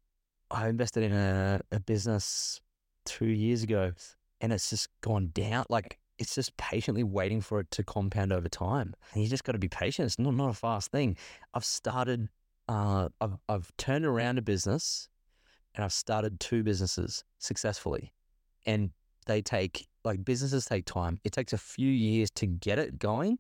I 0.52 0.68
invested 0.68 1.04
in 1.04 1.14
a, 1.14 1.62
a 1.72 1.80
business 1.80 2.60
two 3.06 3.28
years 3.28 3.64
ago, 3.64 3.94
and 4.42 4.52
it's 4.52 4.70
just 4.70 4.90
gone 5.02 5.32
down. 5.34 5.66
Like 5.70 6.00
it's 6.18 6.36
just 6.36 6.58
patiently 6.58 7.04
waiting 7.04 7.42
for 7.42 7.60
it 7.60 7.72
to 7.72 7.84
compound 7.84 8.34
over 8.34 8.50
time. 8.50 8.94
And 9.14 9.24
you 9.24 9.30
just 9.30 9.44
got 9.44 9.54
to 9.54 9.60
be 9.60 9.68
patient. 9.68 10.08
It's 10.08 10.20
not, 10.20 10.34
not 10.34 10.50
a 10.50 10.54
fast 10.54 10.92
thing. 10.92 11.18
I've 11.54 11.66
started, 11.66 12.28
uh, 12.68 13.10
I've, 13.22 13.38
I've 13.48 13.72
turned 13.78 14.06
around 14.06 14.38
a 14.38 14.42
business 14.42 15.10
and 15.78 15.86
I've 15.86 15.94
started 15.94 16.40
two 16.40 16.64
businesses 16.64 17.24
successfully. 17.38 18.12
And 18.66 18.90
they 19.28 19.42
take, 19.42 19.88
like, 20.04 20.26
businesses 20.26 20.66
take 20.66 20.86
time. 20.86 21.20
It 21.24 21.32
takes 21.32 21.54
a 21.54 21.58
few 21.58 21.90
years 21.90 22.32
to 22.32 22.48
get 22.48 22.80
it 22.80 22.98
going. 22.98 23.38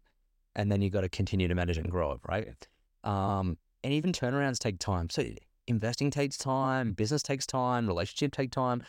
And 0.55 0.71
then 0.71 0.81
you've 0.81 0.93
got 0.93 1.01
to 1.01 1.09
continue 1.09 1.47
to 1.47 1.55
manage 1.55 1.77
and 1.77 1.89
grow 1.89 2.11
it, 2.11 2.19
right? 2.29 2.67
Um, 3.03 3.57
and 3.83 3.91
even 3.91 4.11
turnarounds 4.11 4.59
take 4.59 4.79
time. 4.79 5.09
So 5.09 5.23
investing 5.65 6.11
takes 6.11 6.37
time, 6.37 6.93
business 6.93 7.23
takes 7.23 7.45
time, 7.47 7.87
relationship 7.87 8.33
take 8.33 8.51
time. 8.51 8.83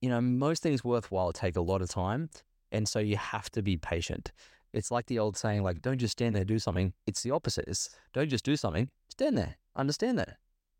You 0.00 0.08
know, 0.08 0.20
most 0.20 0.62
things 0.62 0.84
worthwhile 0.84 1.32
take 1.32 1.56
a 1.56 1.60
lot 1.60 1.82
of 1.82 1.90
time. 1.90 2.30
And 2.70 2.88
so 2.88 3.00
you 3.00 3.16
have 3.16 3.50
to 3.50 3.62
be 3.62 3.76
patient. 3.76 4.32
It's 4.72 4.90
like 4.90 5.06
the 5.06 5.18
old 5.18 5.36
saying, 5.36 5.62
like, 5.62 5.82
don't 5.82 5.98
just 5.98 6.12
stand 6.12 6.34
there, 6.34 6.44
do 6.44 6.58
something. 6.58 6.92
It's 7.06 7.22
the 7.22 7.32
opposite. 7.32 7.66
It's 7.66 7.90
don't 8.12 8.30
just 8.30 8.44
do 8.44 8.56
something, 8.56 8.88
stand 9.08 9.36
there, 9.36 9.56
understand 9.76 10.18
that. 10.18 10.38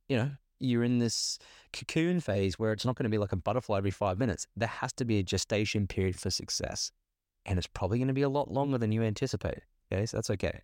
You 0.08 0.16
know, 0.16 0.30
you're 0.62 0.84
in 0.84 0.98
this 0.98 1.38
cocoon 1.72 2.20
phase 2.20 2.58
where 2.58 2.72
it's 2.72 2.84
not 2.84 2.96
going 2.96 3.04
to 3.04 3.10
be 3.10 3.18
like 3.18 3.32
a 3.32 3.36
butterfly 3.36 3.78
every 3.78 3.90
five 3.90 4.18
minutes. 4.18 4.46
There 4.56 4.68
has 4.68 4.92
to 4.94 5.04
be 5.04 5.18
a 5.18 5.22
gestation 5.22 5.86
period 5.86 6.18
for 6.18 6.30
success. 6.30 6.90
And 7.44 7.58
it's 7.58 7.66
probably 7.66 7.98
going 7.98 8.08
to 8.08 8.14
be 8.14 8.22
a 8.22 8.28
lot 8.28 8.50
longer 8.50 8.78
than 8.78 8.92
you 8.92 9.02
anticipate. 9.02 9.60
Okay, 9.92 10.06
so 10.06 10.16
that's 10.16 10.30
okay. 10.30 10.60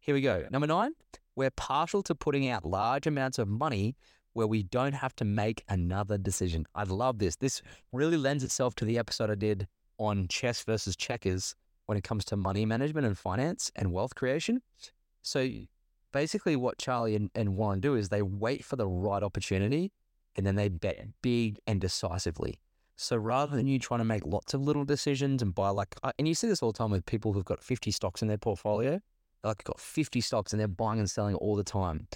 Here 0.00 0.14
we 0.14 0.20
go. 0.20 0.46
Number 0.50 0.66
nine, 0.66 0.92
we're 1.36 1.50
partial 1.50 2.02
to 2.04 2.14
putting 2.14 2.48
out 2.48 2.64
large 2.64 3.06
amounts 3.06 3.38
of 3.38 3.48
money 3.48 3.96
where 4.32 4.46
we 4.46 4.62
don't 4.62 4.92
have 4.92 5.14
to 5.16 5.24
make 5.24 5.64
another 5.68 6.16
decision. 6.16 6.66
I 6.74 6.84
love 6.84 7.18
this. 7.18 7.36
This 7.36 7.62
really 7.92 8.16
lends 8.16 8.44
itself 8.44 8.74
to 8.76 8.84
the 8.84 8.98
episode 8.98 9.30
I 9.30 9.34
did 9.34 9.66
on 9.98 10.28
chess 10.28 10.62
versus 10.62 10.96
checkers 10.96 11.54
when 11.86 11.98
it 11.98 12.04
comes 12.04 12.24
to 12.26 12.36
money 12.36 12.64
management 12.64 13.06
and 13.06 13.18
finance 13.18 13.70
and 13.74 13.92
wealth 13.92 14.14
creation. 14.14 14.62
So 15.22 15.48
basically, 16.12 16.56
what 16.56 16.78
Charlie 16.78 17.16
and, 17.16 17.30
and 17.34 17.56
Warren 17.56 17.80
do 17.80 17.94
is 17.94 18.08
they 18.08 18.22
wait 18.22 18.64
for 18.64 18.76
the 18.76 18.86
right 18.86 19.22
opportunity 19.22 19.92
and 20.36 20.46
then 20.46 20.54
they 20.54 20.68
bet 20.68 21.06
big 21.22 21.58
and 21.66 21.80
decisively. 21.80 22.60
So 22.96 23.16
rather 23.16 23.56
than 23.56 23.66
you 23.66 23.78
trying 23.78 24.00
to 24.00 24.04
make 24.04 24.26
lots 24.26 24.52
of 24.52 24.60
little 24.60 24.84
decisions 24.84 25.42
and 25.42 25.54
buy 25.54 25.70
like, 25.70 25.94
and 26.18 26.28
you 26.28 26.34
see 26.34 26.46
this 26.46 26.62
all 26.62 26.72
the 26.72 26.78
time 26.78 26.90
with 26.90 27.06
people 27.06 27.32
who've 27.32 27.44
got 27.44 27.62
50 27.62 27.90
stocks 27.90 28.20
in 28.22 28.28
their 28.28 28.38
portfolio, 28.38 29.00
like 29.42 29.64
got 29.64 29.80
50 29.80 30.20
stocks 30.20 30.52
and 30.52 30.60
they're 30.60 30.68
buying 30.68 30.98
and 30.98 31.10
selling 31.10 31.34
all 31.36 31.56
the 31.56 31.64
time. 31.64 32.06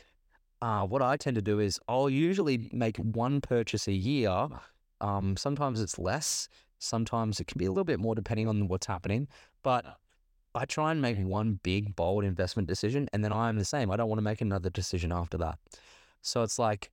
Uh, 0.61 0.87
what 0.87 1.03
I 1.03 1.17
tend 1.17 1.37
to 1.37 1.43
do 1.43 1.59
is 1.59 1.81
I'll 1.89 2.11
usually 2.11 2.69
make 2.73 2.97
one 2.99 3.41
purchase 3.41 3.89
a 3.89 3.93
year. 3.93 4.49
Um, 5.01 5.37
sometimes 5.37 5.81
it's 5.81 5.99
less. 5.99 6.49
Sometimes 6.79 7.41
it 7.41 7.47
can 7.47 7.59
be 7.59 7.65
a 7.65 7.71
little 7.71 7.85
bit 7.85 7.99
more 7.99 8.15
depending 8.15 8.49
on 8.49 8.69
what's 8.69 8.87
happening. 8.87 9.29
But 9.63 9.85
I 10.55 10.65
try 10.65 10.93
and 10.93 11.03
make 11.03 11.17
mm-hmm. 11.17 11.29
one 11.29 11.61
big, 11.63 11.97
bold 11.97 12.25
investment 12.25 12.69
decision. 12.69 13.09
And 13.13 13.25
then 13.25 13.33
I'm 13.33 13.59
the 13.59 13.65
same. 13.65 13.91
I 13.91 13.97
don't 13.97 14.09
want 14.09 14.19
to 14.19 14.25
make 14.25 14.41
another 14.41 14.71
decision 14.71 15.13
after 15.13 15.37
that. 15.39 15.59
So 16.23 16.43
it's 16.43 16.59
like, 16.59 16.91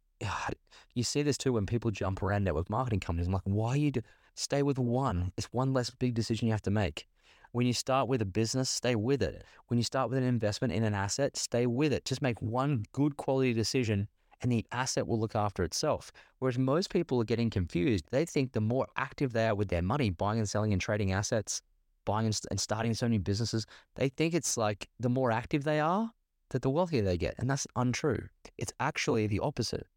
you 0.94 1.04
see 1.04 1.22
this 1.22 1.38
too 1.38 1.54
when 1.54 1.66
people 1.66 1.92
jump 1.92 2.22
around 2.22 2.44
network 2.44 2.70
marketing 2.70 3.00
companies. 3.00 3.28
I'm 3.28 3.34
like, 3.34 3.42
why 3.46 3.76
you 3.76 3.92
do, 3.92 4.02
stay 4.36 4.64
with 4.64 4.78
one? 4.80 5.32
It's 5.38 5.52
one 5.52 5.74
less 5.74 5.90
big 5.90 6.14
decision 6.14 6.48
you 6.48 6.54
have 6.54 6.62
to 6.64 6.72
make. 6.72 7.08
When 7.54 7.68
you 7.68 7.74
start 7.74 8.08
with 8.08 8.22
a 8.22 8.26
business, 8.26 8.70
stay 8.70 8.96
with 8.96 9.22
it. 9.22 9.44
When 9.68 9.78
you 9.78 9.84
start 9.84 10.10
with 10.10 10.18
an 10.18 10.24
investment 10.24 10.74
in 10.74 10.84
an 10.84 10.94
asset, 10.94 11.36
stay 11.36 11.66
with 11.66 11.92
it. 11.92 12.06
Just 12.06 12.22
make 12.22 12.42
one 12.42 12.86
good 12.94 13.18
quality 13.18 13.54
decision 13.54 14.08
and 14.42 14.52
the 14.52 14.66
asset 14.72 15.08
will 15.08 15.20
look 15.20 15.36
after 15.36 15.64
itself. 15.64 16.12
Whereas 16.40 16.58
most 16.58 16.90
people 16.90 17.22
are 17.22 17.26
getting 17.26 17.50
confused. 17.50 18.06
They 18.10 18.26
think 18.26 18.54
the 18.54 18.62
more 18.62 18.88
active 18.98 19.34
they 19.34 19.48
are 19.48 19.56
with 19.56 19.70
their 19.70 19.82
money, 19.82 20.10
buying 20.10 20.40
and 20.40 20.50
selling 20.50 20.74
and 20.74 20.82
trading 20.82 21.12
assets, 21.12 21.62
buying 22.06 22.26
and, 22.26 22.40
and 22.50 22.60
starting 22.60 22.94
so 22.94 23.06
many 23.06 23.18
businesses, 23.18 23.66
they 23.96 24.10
think 24.10 24.34
it's 24.34 24.58
like 24.58 24.90
the 25.00 25.10
more 25.10 25.32
active 25.32 25.64
they 25.64 25.80
are, 25.80 26.12
that 26.50 26.62
the 26.62 26.70
wealthier 26.70 27.02
they 27.02 27.18
get. 27.18 27.36
And 27.38 27.50
that's 27.50 27.68
untrue. 27.76 28.28
It's 28.58 28.74
actually 28.80 29.28
the 29.28 29.40
opposite. 29.40 29.88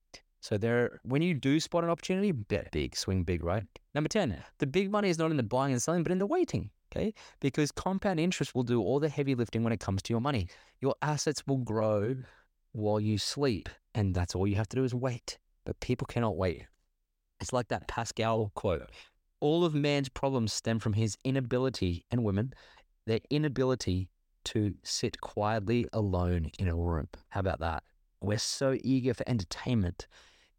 So 0.41 0.59
there, 0.59 1.01
when 1.05 1.23
you 1.23 1.35
do 1.35 1.59
spot 1.59 1.85
an 1.85 1.91
opportunity, 1.91 2.31
bet 2.33 2.71
big, 2.71 2.95
swing 2.97 3.25
big, 3.25 3.43
right? 3.43 3.65
Number 3.95 4.09
10, 4.09 4.37
the 4.59 4.67
big 4.67 4.91
money 4.91 5.09
is 5.09 5.19
not 5.19 5.31
in 5.31 5.37
the 5.39 5.43
buying 5.43 5.73
and 5.73 5.83
selling, 5.83 6.03
but 6.03 6.13
in 6.13 6.19
the 6.19 6.27
waiting 6.27 6.71
okay? 6.95 7.13
Because 7.41 7.73
compound 7.73 8.21
interest 8.21 8.55
will 8.55 8.63
do 8.63 8.81
all 8.81 9.01
the 9.01 9.09
heavy 9.09 9.35
lifting 9.35 9.63
when 9.63 9.73
it 9.73 9.81
comes 9.81 10.03
to 10.03 10.13
your 10.13 10.21
money. 10.21 10.49
Your 10.81 10.95
assets 11.03 11.47
will 11.47 11.59
grow 11.59 12.17
while 12.73 13.01
you 13.01 13.19
sleep, 13.19 13.69
and 13.95 14.15
that's 14.15 14.35
all 14.35 14.47
you 14.47 14.57
have 14.57 14.69
to 14.71 14.77
do 14.77 14.85
is 14.85 14.95
wait. 14.95 15.39
But 15.65 15.81
people 15.81 16.07
cannot 16.07 16.37
wait. 16.37 16.67
It's 17.41 17.53
like 17.53 17.69
that 17.69 17.89
Pascal 17.89 18.53
quote 18.55 18.91
all 19.45 19.63
of 19.63 19.75
man's 19.75 20.09
problems 20.09 20.55
stem 20.55 20.79
from 20.79 20.95
his 20.95 21.19
inability, 21.23 22.03
and 22.11 22.25
women, 22.25 22.55
their 23.07 23.21
inability 23.29 24.09
to 24.43 24.75
sit 24.83 25.21
quietly 25.21 25.87
alone 25.93 26.51
in 26.59 26.67
a 26.67 26.75
room. 26.75 27.07
How 27.29 27.41
about 27.41 27.61
that? 27.61 27.83
We're 28.23 28.39
so 28.39 28.79
eager 28.83 29.13
for 29.13 29.29
entertainment 29.29 30.07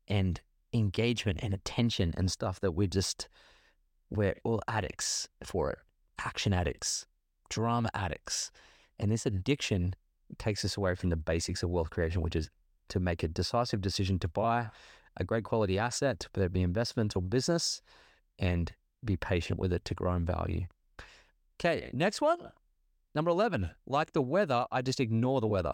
and 0.07 0.39
engagement 0.71 1.39
and 1.41 1.51
attention 1.51 2.13
and 2.15 2.29
stuff 2.29 2.59
that 2.59 2.73
we're 2.73 2.85
just, 2.85 3.27
we're 4.11 4.35
all 4.43 4.61
addicts 4.67 5.29
for 5.43 5.71
it 5.71 5.79
action 6.23 6.53
addicts, 6.53 7.07
drama 7.49 7.89
addicts. 7.95 8.51
And 8.99 9.11
this 9.11 9.25
addiction 9.25 9.95
takes 10.37 10.63
us 10.63 10.77
away 10.77 10.93
from 10.93 11.09
the 11.09 11.15
basics 11.15 11.63
of 11.63 11.71
wealth 11.71 11.89
creation, 11.89 12.21
which 12.21 12.35
is 12.35 12.51
to 12.89 12.99
make 12.99 13.23
a 13.23 13.27
decisive 13.27 13.81
decision 13.81 14.19
to 14.19 14.27
buy 14.27 14.67
a 15.17 15.23
great 15.23 15.43
quality 15.43 15.79
asset, 15.79 16.27
whether 16.33 16.45
it 16.45 16.53
be 16.53 16.61
investment 16.61 17.15
or 17.15 17.21
business, 17.23 17.81
and 18.39 18.73
be 19.03 19.17
patient 19.17 19.59
with 19.59 19.71
it 19.71 19.85
to 19.85 19.93
grow 19.93 20.13
in 20.15 20.25
value. 20.25 20.65
Okay, 21.59 21.89
next 21.93 22.21
one. 22.21 22.39
Number 23.13 23.31
11, 23.31 23.69
like 23.87 24.11
the 24.11 24.21
weather, 24.21 24.65
I 24.71 24.81
just 24.81 24.99
ignore 24.99 25.39
the 25.39 25.47
weather. 25.47 25.73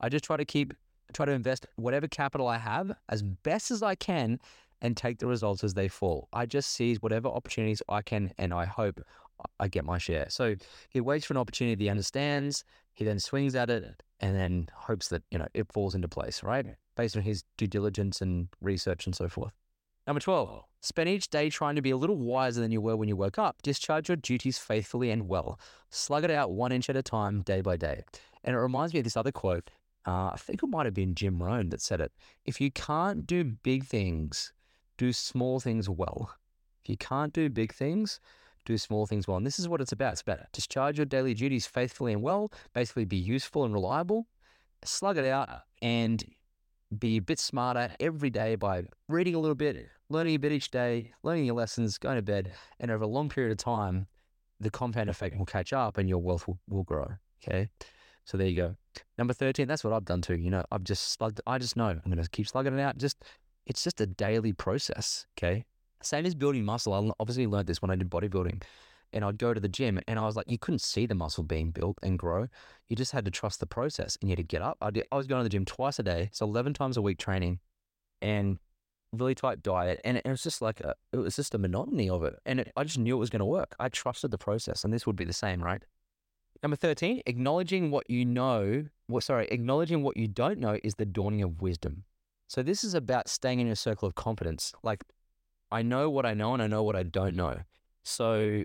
I 0.00 0.08
just 0.08 0.24
try 0.24 0.36
to 0.36 0.44
keep, 0.44 0.74
try 1.12 1.24
to 1.24 1.32
invest 1.32 1.66
whatever 1.76 2.08
capital 2.08 2.48
I 2.48 2.58
have 2.58 2.92
as 3.08 3.22
best 3.22 3.70
as 3.70 3.82
I 3.82 3.94
can 3.94 4.40
and 4.82 4.96
take 4.96 5.18
the 5.18 5.26
results 5.26 5.62
as 5.62 5.74
they 5.74 5.86
fall. 5.86 6.28
I 6.32 6.46
just 6.46 6.70
seize 6.70 7.00
whatever 7.00 7.28
opportunities 7.28 7.82
I 7.88 8.02
can 8.02 8.32
and 8.38 8.52
I 8.52 8.64
hope 8.64 9.00
I 9.60 9.68
get 9.68 9.84
my 9.84 9.98
share. 9.98 10.26
So 10.30 10.56
he 10.88 11.00
waits 11.00 11.26
for 11.26 11.34
an 11.34 11.38
opportunity 11.38 11.84
he 11.84 11.90
understands. 11.90 12.64
He 12.92 13.04
then 13.04 13.20
swings 13.20 13.54
at 13.54 13.70
it 13.70 14.02
and 14.18 14.34
then 14.34 14.68
hopes 14.74 15.08
that, 15.08 15.22
you 15.30 15.38
know, 15.38 15.46
it 15.54 15.72
falls 15.72 15.94
into 15.94 16.08
place, 16.08 16.42
right? 16.42 16.66
Based 16.96 17.16
on 17.16 17.22
his 17.22 17.44
due 17.56 17.68
diligence 17.68 18.20
and 18.20 18.48
research 18.60 19.06
and 19.06 19.14
so 19.14 19.28
forth. 19.28 19.52
Number 20.10 20.18
12, 20.18 20.64
spend 20.80 21.08
each 21.08 21.30
day 21.30 21.48
trying 21.50 21.76
to 21.76 21.82
be 21.82 21.92
a 21.92 21.96
little 21.96 22.16
wiser 22.16 22.60
than 22.60 22.72
you 22.72 22.80
were 22.80 22.96
when 22.96 23.08
you 23.08 23.14
woke 23.14 23.38
up. 23.38 23.62
Discharge 23.62 24.08
your 24.08 24.16
duties 24.16 24.58
faithfully 24.58 25.12
and 25.12 25.28
well. 25.28 25.56
Slug 25.88 26.24
it 26.24 26.32
out 26.32 26.50
one 26.50 26.72
inch 26.72 26.90
at 26.90 26.96
a 26.96 27.02
time, 27.02 27.42
day 27.42 27.60
by 27.60 27.76
day. 27.76 28.02
And 28.42 28.56
it 28.56 28.58
reminds 28.58 28.92
me 28.92 28.98
of 28.98 29.04
this 29.04 29.16
other 29.16 29.30
quote. 29.30 29.70
Uh, 30.04 30.30
I 30.32 30.36
think 30.36 30.64
it 30.64 30.66
might 30.66 30.86
have 30.86 30.94
been 30.94 31.14
Jim 31.14 31.40
Rohn 31.40 31.68
that 31.68 31.80
said 31.80 32.00
it. 32.00 32.10
If 32.44 32.60
you 32.60 32.72
can't 32.72 33.24
do 33.24 33.44
big 33.44 33.84
things, 33.84 34.52
do 34.98 35.12
small 35.12 35.60
things 35.60 35.88
well. 35.88 36.34
If 36.82 36.88
you 36.88 36.96
can't 36.96 37.32
do 37.32 37.48
big 37.48 37.72
things, 37.72 38.18
do 38.64 38.76
small 38.78 39.06
things 39.06 39.28
well. 39.28 39.36
And 39.36 39.46
this 39.46 39.60
is 39.60 39.68
what 39.68 39.80
it's 39.80 39.92
about. 39.92 40.14
It's 40.14 40.22
about 40.22 40.50
discharge 40.50 40.98
your 40.98 41.06
daily 41.06 41.34
duties 41.34 41.66
faithfully 41.66 42.12
and 42.12 42.20
well, 42.20 42.50
basically 42.74 43.04
be 43.04 43.16
useful 43.16 43.64
and 43.64 43.72
reliable, 43.72 44.26
slug 44.84 45.18
it 45.18 45.24
out, 45.24 45.50
and 45.80 46.24
be 46.98 47.18
a 47.18 47.22
bit 47.22 47.38
smarter 47.38 47.92
every 48.00 48.30
day 48.30 48.56
by 48.56 48.82
reading 49.08 49.36
a 49.36 49.38
little 49.38 49.54
bit, 49.54 49.88
learning 50.10 50.34
a 50.34 50.38
bit 50.38 50.52
each 50.52 50.70
day, 50.70 51.12
learning 51.22 51.46
your 51.46 51.54
lessons, 51.54 51.96
going 51.96 52.16
to 52.16 52.22
bed. 52.22 52.52
And 52.80 52.90
over 52.90 53.04
a 53.04 53.08
long 53.08 53.28
period 53.28 53.52
of 53.52 53.58
time, 53.58 54.06
the 54.58 54.70
compound 54.70 55.08
effect 55.08 55.38
will 55.38 55.46
catch 55.46 55.72
up 55.72 55.96
and 55.96 56.08
your 56.08 56.18
wealth 56.18 56.46
will, 56.46 56.58
will 56.68 56.82
grow. 56.82 57.06
Okay. 57.42 57.68
So 58.26 58.36
there 58.36 58.46
you 58.46 58.56
go. 58.56 58.76
Number 59.16 59.32
13, 59.32 59.66
that's 59.66 59.82
what 59.82 59.92
I've 59.92 60.04
done 60.04 60.20
too. 60.20 60.36
You 60.36 60.50
know, 60.50 60.64
I've 60.70 60.84
just 60.84 61.12
slugged, 61.12 61.40
I 61.46 61.58
just 61.58 61.76
know 61.76 61.88
I'm 61.88 62.02
going 62.04 62.22
to 62.22 62.28
keep 62.28 62.46
slugging 62.46 62.78
it 62.78 62.82
out. 62.82 62.98
Just, 62.98 63.24
it's 63.66 63.82
just 63.82 64.00
a 64.00 64.06
daily 64.06 64.52
process. 64.52 65.26
Okay. 65.38 65.64
Same 66.02 66.26
as 66.26 66.34
building 66.34 66.64
muscle. 66.64 66.92
I 66.92 67.10
obviously 67.20 67.46
learned 67.46 67.68
this 67.68 67.80
when 67.80 67.90
I 67.90 67.96
did 67.96 68.10
bodybuilding. 68.10 68.62
And 69.12 69.24
I'd 69.24 69.38
go 69.38 69.52
to 69.52 69.60
the 69.60 69.68
gym 69.68 69.98
and 70.06 70.18
I 70.18 70.26
was 70.26 70.36
like, 70.36 70.48
you 70.48 70.58
couldn't 70.58 70.80
see 70.80 71.06
the 71.06 71.16
muscle 71.16 71.42
being 71.42 71.70
built 71.72 71.98
and 72.02 72.18
grow. 72.18 72.46
You 72.88 72.94
just 72.94 73.10
had 73.10 73.24
to 73.24 73.30
trust 73.30 73.58
the 73.58 73.66
process 73.66 74.16
and 74.20 74.28
you 74.28 74.32
had 74.32 74.38
to 74.38 74.44
get 74.44 74.62
up. 74.62 74.76
I, 74.80 74.90
did, 74.90 75.06
I 75.10 75.16
was 75.16 75.26
going 75.26 75.40
to 75.40 75.44
the 75.44 75.48
gym 75.48 75.64
twice 75.64 75.98
a 75.98 76.04
day, 76.04 76.30
so 76.32 76.46
11 76.46 76.74
times 76.74 76.96
a 76.96 77.02
week 77.02 77.18
training 77.18 77.58
and 78.22 78.58
really 79.12 79.34
tight 79.34 79.62
diet. 79.62 80.00
And 80.04 80.16
it 80.16 80.26
was 80.26 80.42
just 80.42 80.62
like, 80.62 80.80
a, 80.80 80.94
it 81.12 81.18
was 81.18 81.36
just 81.36 81.54
a 81.54 81.58
monotony 81.58 82.08
of 82.08 82.22
it. 82.24 82.38
And 82.46 82.60
it, 82.60 82.72
I 82.76 82.84
just 82.84 82.98
knew 82.98 83.16
it 83.16 83.20
was 83.20 83.30
going 83.30 83.40
to 83.40 83.46
work. 83.46 83.74
I 83.78 83.88
trusted 83.88 84.30
the 84.30 84.38
process 84.38 84.84
and 84.84 84.92
this 84.92 85.06
would 85.06 85.16
be 85.16 85.24
the 85.24 85.32
same, 85.32 85.62
right? 85.62 85.82
Number 86.62 86.76
13, 86.76 87.22
acknowledging 87.26 87.90
what 87.90 88.08
you 88.10 88.24
know. 88.24 88.84
Well, 89.08 89.20
sorry, 89.20 89.48
acknowledging 89.50 90.02
what 90.02 90.16
you 90.16 90.28
don't 90.28 90.58
know 90.58 90.78
is 90.84 90.94
the 90.94 91.06
dawning 91.06 91.42
of 91.42 91.62
wisdom. 91.62 92.04
So 92.48 92.62
this 92.62 92.84
is 92.84 92.94
about 92.94 93.28
staying 93.28 93.60
in 93.60 93.66
your 93.66 93.76
circle 93.76 94.06
of 94.06 94.14
competence. 94.14 94.72
Like, 94.82 95.04
I 95.72 95.82
know 95.82 96.10
what 96.10 96.26
I 96.26 96.34
know 96.34 96.52
and 96.52 96.62
I 96.62 96.66
know 96.66 96.82
what 96.82 96.96
I 96.96 97.04
don't 97.04 97.36
know. 97.36 97.60
So, 98.02 98.64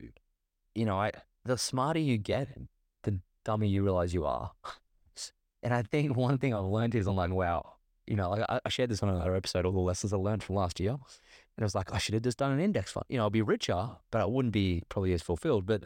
you 0.73 0.85
know, 0.85 0.99
I 0.99 1.11
the 1.45 1.57
smarter 1.57 1.99
you 1.99 2.17
get, 2.17 2.49
the 3.03 3.19
dumber 3.43 3.65
you 3.65 3.83
realize 3.83 4.13
you 4.13 4.25
are. 4.25 4.51
and 5.63 5.73
I 5.73 5.83
think 5.83 6.17
one 6.17 6.37
thing 6.37 6.53
I've 6.53 6.65
learned 6.65 6.95
is 6.95 7.07
I'm 7.07 7.15
like, 7.15 7.31
wow, 7.31 7.74
you 8.07 8.15
know, 8.15 8.29
like 8.29 8.45
I, 8.63 8.69
shared 8.69 8.89
this 8.89 9.01
on 9.01 9.09
another 9.09 9.35
episode, 9.35 9.65
all 9.65 9.71
the 9.71 9.79
lessons 9.79 10.13
I 10.13 10.17
learned 10.17 10.43
from 10.43 10.55
last 10.55 10.79
year. 10.79 10.91
And 10.91 10.99
I 11.59 11.63
was 11.63 11.75
like, 11.75 11.93
I 11.93 11.97
should 11.97 12.13
have 12.13 12.23
just 12.23 12.37
done 12.37 12.51
an 12.51 12.59
index 12.59 12.91
fund. 12.91 13.05
You 13.09 13.17
know, 13.17 13.23
I'll 13.23 13.29
be 13.29 13.41
richer, 13.41 13.89
but 14.11 14.21
I 14.21 14.25
wouldn't 14.25 14.53
be 14.53 14.83
probably 14.89 15.13
as 15.13 15.21
fulfilled. 15.21 15.65
But 15.65 15.85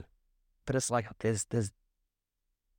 but 0.65 0.75
it's 0.75 0.91
like 0.91 1.07
there's 1.19 1.45
there's 1.45 1.71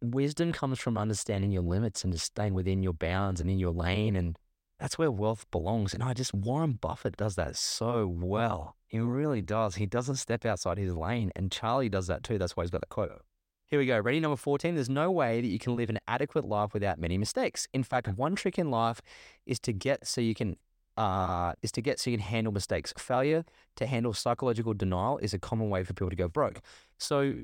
wisdom 0.02 0.52
comes 0.52 0.78
from 0.78 0.96
understanding 0.96 1.50
your 1.50 1.62
limits 1.62 2.04
and 2.04 2.12
just 2.12 2.26
staying 2.26 2.54
within 2.54 2.82
your 2.82 2.92
bounds 2.92 3.40
and 3.40 3.50
in 3.50 3.58
your 3.58 3.72
lane 3.72 4.16
and 4.16 4.38
that's 4.78 4.96
where 4.96 5.10
wealth 5.10 5.44
belongs. 5.50 5.92
And 5.92 6.02
I 6.02 6.14
just 6.14 6.32
Warren 6.32 6.72
Buffett 6.72 7.16
does 7.16 7.36
that 7.36 7.54
so 7.56 8.06
well. 8.06 8.76
He 8.86 8.98
really 8.98 9.42
does. 9.42 9.74
He 9.74 9.84
doesn't 9.84 10.16
step 10.16 10.46
outside 10.46 10.78
his 10.78 10.96
lane. 10.96 11.30
And 11.36 11.52
Charlie 11.52 11.90
does 11.90 12.06
that 12.06 12.24
too. 12.24 12.38
That's 12.38 12.56
why 12.56 12.64
he's 12.64 12.70
got 12.70 12.80
the 12.80 12.86
quote. 12.86 13.22
Here 13.70 13.78
we 13.78 13.86
go. 13.86 14.00
Ready? 14.00 14.18
Number 14.18 14.36
14. 14.36 14.74
There's 14.74 14.90
no 14.90 15.12
way 15.12 15.40
that 15.40 15.46
you 15.46 15.60
can 15.60 15.76
live 15.76 15.90
an 15.90 16.00
adequate 16.08 16.44
life 16.44 16.74
without 16.74 16.98
many 16.98 17.16
mistakes. 17.16 17.68
In 17.72 17.84
fact, 17.84 18.08
one 18.08 18.34
trick 18.34 18.58
in 18.58 18.68
life 18.68 19.00
is 19.46 19.60
to 19.60 19.72
get 19.72 20.08
so 20.08 20.20
you 20.20 20.34
can 20.34 20.56
uh, 20.96 21.52
is 21.62 21.70
to 21.72 21.80
get 21.80 22.00
so 22.00 22.10
you 22.10 22.16
can 22.16 22.26
handle 22.26 22.52
mistakes. 22.52 22.92
Failure 22.98 23.44
to 23.76 23.86
handle 23.86 24.12
psychological 24.12 24.74
denial 24.74 25.18
is 25.18 25.32
a 25.32 25.38
common 25.38 25.70
way 25.70 25.84
for 25.84 25.92
people 25.92 26.10
to 26.10 26.16
go 26.16 26.26
broke. 26.26 26.60
So 26.98 27.34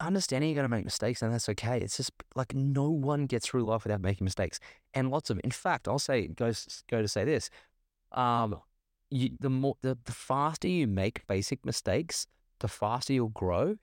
understanding 0.00 0.48
you're 0.48 0.54
going 0.54 0.64
to 0.64 0.74
make 0.74 0.86
mistakes 0.86 1.20
and 1.20 1.30
that's 1.30 1.50
okay. 1.50 1.78
It's 1.78 1.98
just 1.98 2.12
like 2.34 2.54
no 2.54 2.88
one 2.88 3.26
gets 3.26 3.46
through 3.46 3.64
life 3.64 3.84
without 3.84 4.00
making 4.00 4.24
mistakes, 4.24 4.60
and 4.94 5.10
lots 5.10 5.28
of. 5.28 5.38
In 5.44 5.50
fact, 5.50 5.86
I'll 5.86 5.98
say 5.98 6.28
go 6.28 6.50
go 6.88 7.02
to 7.02 7.08
say 7.08 7.24
this. 7.24 7.50
Um, 8.10 8.58
you, 9.10 9.32
the 9.38 9.50
more 9.50 9.76
the, 9.82 9.98
the 10.02 10.12
faster 10.12 10.66
you 10.66 10.86
make 10.86 11.26
basic 11.26 11.66
mistakes, 11.66 12.26
the 12.60 12.68
faster 12.68 13.12
you'll 13.12 13.28
grow 13.28 13.76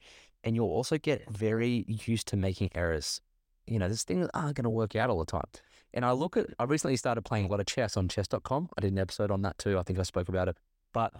and 0.43 0.55
you'll 0.55 0.67
also 0.67 0.97
get 0.97 1.29
very 1.29 1.85
used 1.87 2.27
to 2.29 2.37
making 2.37 2.69
errors. 2.75 3.21
You 3.67 3.79
know, 3.79 3.87
there's 3.87 4.03
things 4.03 4.27
aren't 4.33 4.55
going 4.55 4.63
to 4.63 4.69
work 4.69 4.95
out 4.95 5.09
all 5.09 5.19
the 5.19 5.25
time. 5.25 5.45
And 5.93 6.05
I 6.05 6.11
look 6.11 6.37
at, 6.37 6.47
I 6.57 6.63
recently 6.63 6.95
started 6.95 7.23
playing 7.23 7.45
a 7.45 7.47
lot 7.47 7.59
of 7.59 7.65
chess 7.65 7.97
on 7.97 8.07
chess.com. 8.07 8.69
I 8.77 8.81
did 8.81 8.93
an 8.93 8.99
episode 8.99 9.29
on 9.31 9.41
that 9.43 9.57
too. 9.57 9.77
I 9.77 9.83
think 9.83 9.99
I 9.99 10.03
spoke 10.03 10.29
about 10.29 10.47
it. 10.47 10.57
But 10.93 11.13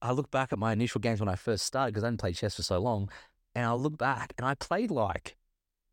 I 0.00 0.12
look 0.12 0.30
back 0.30 0.52
at 0.52 0.58
my 0.58 0.72
initial 0.72 1.00
games 1.00 1.20
when 1.20 1.28
I 1.28 1.36
first 1.36 1.64
started 1.66 1.92
because 1.92 2.04
I 2.04 2.08
didn't 2.08 2.20
play 2.20 2.32
chess 2.32 2.56
for 2.56 2.62
so 2.62 2.78
long. 2.78 3.10
And 3.54 3.66
I 3.66 3.72
look 3.72 3.98
back 3.98 4.34
and 4.38 4.46
I 4.46 4.54
played 4.54 4.90
like 4.90 5.36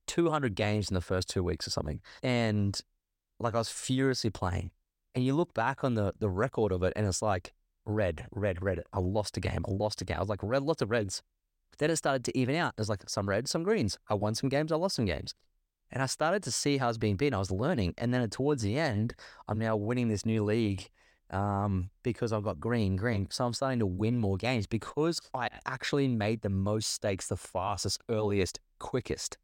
200 0.07 0.55
games 0.55 0.89
in 0.89 0.95
the 0.95 1.01
first 1.01 1.29
two 1.29 1.43
weeks 1.43 1.67
or 1.67 1.71
something. 1.71 1.99
And 2.23 2.79
like 3.39 3.55
I 3.55 3.57
was 3.57 3.69
furiously 3.69 4.29
playing. 4.29 4.71
And 5.15 5.25
you 5.25 5.33
look 5.35 5.53
back 5.53 5.83
on 5.83 5.95
the, 5.95 6.13
the 6.19 6.29
record 6.29 6.71
of 6.71 6.83
it 6.83 6.93
and 6.95 7.05
it's 7.05 7.21
like 7.21 7.53
red, 7.85 8.27
red, 8.31 8.61
red. 8.63 8.83
I 8.93 8.99
lost 8.99 9.35
a 9.37 9.39
game. 9.39 9.65
I 9.67 9.71
lost 9.71 10.01
a 10.01 10.05
game. 10.05 10.17
I 10.17 10.21
was 10.21 10.29
like 10.29 10.43
red, 10.43 10.63
lots 10.63 10.81
of 10.81 10.91
reds. 10.91 11.23
Then 11.79 11.89
it 11.89 11.95
started 11.95 12.23
to 12.25 12.37
even 12.37 12.55
out. 12.55 12.75
There's 12.75 12.89
like 12.89 13.09
some 13.09 13.27
reds, 13.27 13.49
some 13.51 13.63
greens. 13.63 13.97
I 14.09 14.13
won 14.13 14.35
some 14.35 14.49
games, 14.49 14.71
I 14.71 14.75
lost 14.75 14.95
some 14.95 15.05
games. 15.05 15.33
And 15.91 16.03
I 16.03 16.05
started 16.05 16.43
to 16.43 16.51
see 16.51 16.77
how 16.77 16.85
I 16.85 16.89
was 16.89 16.99
being 16.99 17.15
beaten. 17.15 17.33
I 17.33 17.39
was 17.39 17.51
learning. 17.51 17.95
And 17.97 18.13
then 18.13 18.29
towards 18.29 18.61
the 18.61 18.77
end, 18.77 19.15
I'm 19.47 19.57
now 19.57 19.75
winning 19.75 20.07
this 20.07 20.25
new 20.25 20.43
league 20.43 20.87
um, 21.31 21.89
because 22.03 22.31
I've 22.31 22.43
got 22.43 22.59
green, 22.59 22.95
green. 22.95 23.27
So 23.31 23.45
I'm 23.45 23.53
starting 23.53 23.79
to 23.79 23.87
win 23.87 24.19
more 24.19 24.37
games 24.37 24.67
because 24.67 25.19
I 25.33 25.49
actually 25.65 26.07
made 26.07 26.41
the 26.41 26.49
most 26.49 26.91
stakes 26.93 27.27
the 27.27 27.37
fastest, 27.37 28.01
earliest, 28.09 28.59
quickest. 28.77 29.37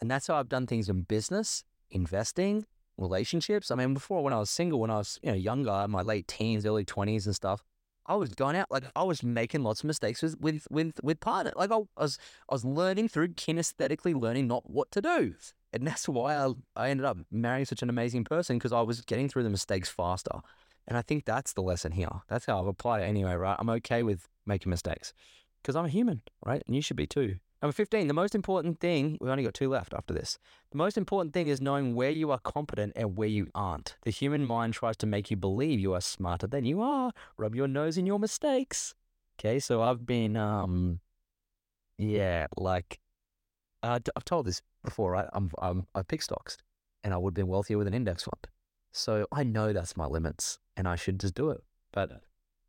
And 0.00 0.10
that's 0.10 0.26
how 0.26 0.36
I've 0.36 0.50
done 0.50 0.66
things 0.66 0.90
in 0.90 1.02
business, 1.02 1.64
investing, 1.90 2.66
relationships. 2.98 3.70
I 3.70 3.74
mean, 3.74 3.94
before 3.94 4.22
when 4.22 4.32
I 4.32 4.38
was 4.38 4.50
single, 4.50 4.80
when 4.80 4.90
I 4.90 4.98
was 4.98 5.18
you 5.22 5.30
know 5.30 5.36
younger, 5.36 5.86
my 5.88 6.02
late 6.02 6.28
teens, 6.28 6.66
early 6.66 6.84
twenties 6.84 7.26
and 7.26 7.34
stuff, 7.34 7.62
I 8.06 8.14
was 8.14 8.30
going 8.34 8.56
out 8.56 8.70
like 8.70 8.84
I 8.94 9.02
was 9.02 9.22
making 9.22 9.62
lots 9.62 9.80
of 9.80 9.86
mistakes 9.86 10.22
with 10.22 10.40
with 10.40 10.66
with, 10.70 11.00
with 11.02 11.20
partner. 11.20 11.52
Like 11.56 11.70
I 11.70 11.80
was 11.96 12.18
I 12.48 12.54
was 12.54 12.64
learning 12.64 13.08
through 13.08 13.28
kinesthetically 13.28 14.18
learning 14.18 14.46
not 14.46 14.68
what 14.70 14.90
to 14.92 15.02
do, 15.02 15.34
and 15.72 15.86
that's 15.86 16.08
why 16.08 16.36
I 16.36 16.52
I 16.74 16.90
ended 16.90 17.06
up 17.06 17.18
marrying 17.30 17.66
such 17.66 17.82
an 17.82 17.90
amazing 17.90 18.24
person 18.24 18.58
because 18.58 18.72
I 18.72 18.82
was 18.82 19.00
getting 19.00 19.28
through 19.28 19.42
the 19.42 19.50
mistakes 19.50 19.88
faster. 19.88 20.40
And 20.88 20.96
I 20.96 21.02
think 21.02 21.24
that's 21.24 21.52
the 21.52 21.62
lesson 21.62 21.92
here. 21.92 22.08
That's 22.28 22.46
how 22.46 22.60
I've 22.60 22.68
applied 22.68 23.02
it 23.02 23.06
anyway, 23.06 23.34
right? 23.34 23.56
I'm 23.58 23.68
okay 23.70 24.04
with 24.04 24.28
making 24.46 24.70
mistakes 24.70 25.12
because 25.60 25.74
I'm 25.74 25.84
a 25.84 25.88
human, 25.88 26.22
right? 26.44 26.62
And 26.66 26.76
you 26.76 26.82
should 26.82 26.96
be 26.96 27.08
too. 27.08 27.36
Number 27.66 27.74
15, 27.74 28.06
the 28.06 28.14
most 28.14 28.36
important 28.36 28.78
thing, 28.78 29.18
we've 29.20 29.28
only 29.28 29.42
got 29.42 29.54
two 29.54 29.68
left 29.68 29.92
after 29.92 30.14
this. 30.14 30.38
The 30.70 30.76
most 30.76 30.96
important 30.96 31.34
thing 31.34 31.48
is 31.48 31.60
knowing 31.60 31.96
where 31.96 32.10
you 32.10 32.30
are 32.30 32.38
competent 32.38 32.92
and 32.94 33.16
where 33.16 33.26
you 33.26 33.48
aren't. 33.56 33.96
The 34.02 34.12
human 34.12 34.46
mind 34.46 34.74
tries 34.74 34.96
to 34.98 35.06
make 35.06 35.32
you 35.32 35.36
believe 35.36 35.80
you 35.80 35.92
are 35.92 36.00
smarter 36.00 36.46
than 36.46 36.64
you 36.64 36.80
are. 36.80 37.10
Rub 37.36 37.56
your 37.56 37.66
nose 37.66 37.98
in 37.98 38.06
your 38.06 38.20
mistakes. 38.20 38.94
Okay, 39.36 39.58
so 39.58 39.82
I've 39.82 40.06
been, 40.06 40.36
um, 40.36 41.00
yeah, 41.98 42.46
like, 42.56 43.00
uh, 43.82 43.98
I've 44.14 44.24
told 44.24 44.46
this 44.46 44.62
before, 44.84 45.10
right? 45.10 45.26
I'm, 45.32 45.50
I'm, 45.60 45.88
I 45.92 46.02
pick 46.02 46.22
stocks 46.22 46.58
and 47.02 47.12
I 47.12 47.16
would 47.16 47.32
have 47.32 47.34
been 47.34 47.48
wealthier 47.48 47.78
with 47.78 47.88
an 47.88 47.94
index 47.94 48.22
fund. 48.22 48.46
So 48.92 49.26
I 49.32 49.42
know 49.42 49.72
that's 49.72 49.96
my 49.96 50.06
limits 50.06 50.60
and 50.76 50.86
I 50.86 50.94
should 50.94 51.18
just 51.18 51.34
do 51.34 51.50
it. 51.50 51.64
But 51.90 52.20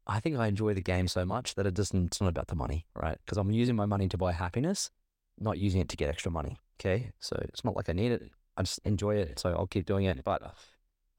I 0.08 0.22
think 0.22 0.38
I 0.38 0.48
enjoy 0.48 0.74
the 0.74 0.82
game 0.82 1.08
so 1.08 1.26
much 1.26 1.56
that 1.56 1.68
it 1.68 1.74
doesn't, 1.74 2.08
it's 2.08 2.22
not 2.22 2.30
about 2.30 2.48
the 2.48 2.56
money, 2.56 2.86
right? 2.96 3.18
Because 3.26 3.38
I'm 3.38 3.52
using 3.52 3.76
my 3.76 3.86
money 3.86 4.08
to 4.08 4.18
buy 4.18 4.32
happiness, 4.32 4.90
not 5.38 5.58
using 5.58 5.82
it 5.82 5.90
to 5.90 5.98
get 5.98 6.10
extra 6.10 6.32
money. 6.32 6.58
Okay. 6.80 7.12
So 7.20 7.36
it's 7.50 7.66
not 7.66 7.76
like 7.76 7.90
I 7.90 7.94
need 7.94 8.12
it. 8.14 8.32
I 8.56 8.64
just 8.64 8.80
enjoy 8.86 9.16
it. 9.16 9.40
So 9.40 9.50
I'll 9.50 9.68
keep 9.68 9.86
doing 9.86 10.06
it. 10.06 10.24
But 10.24 10.56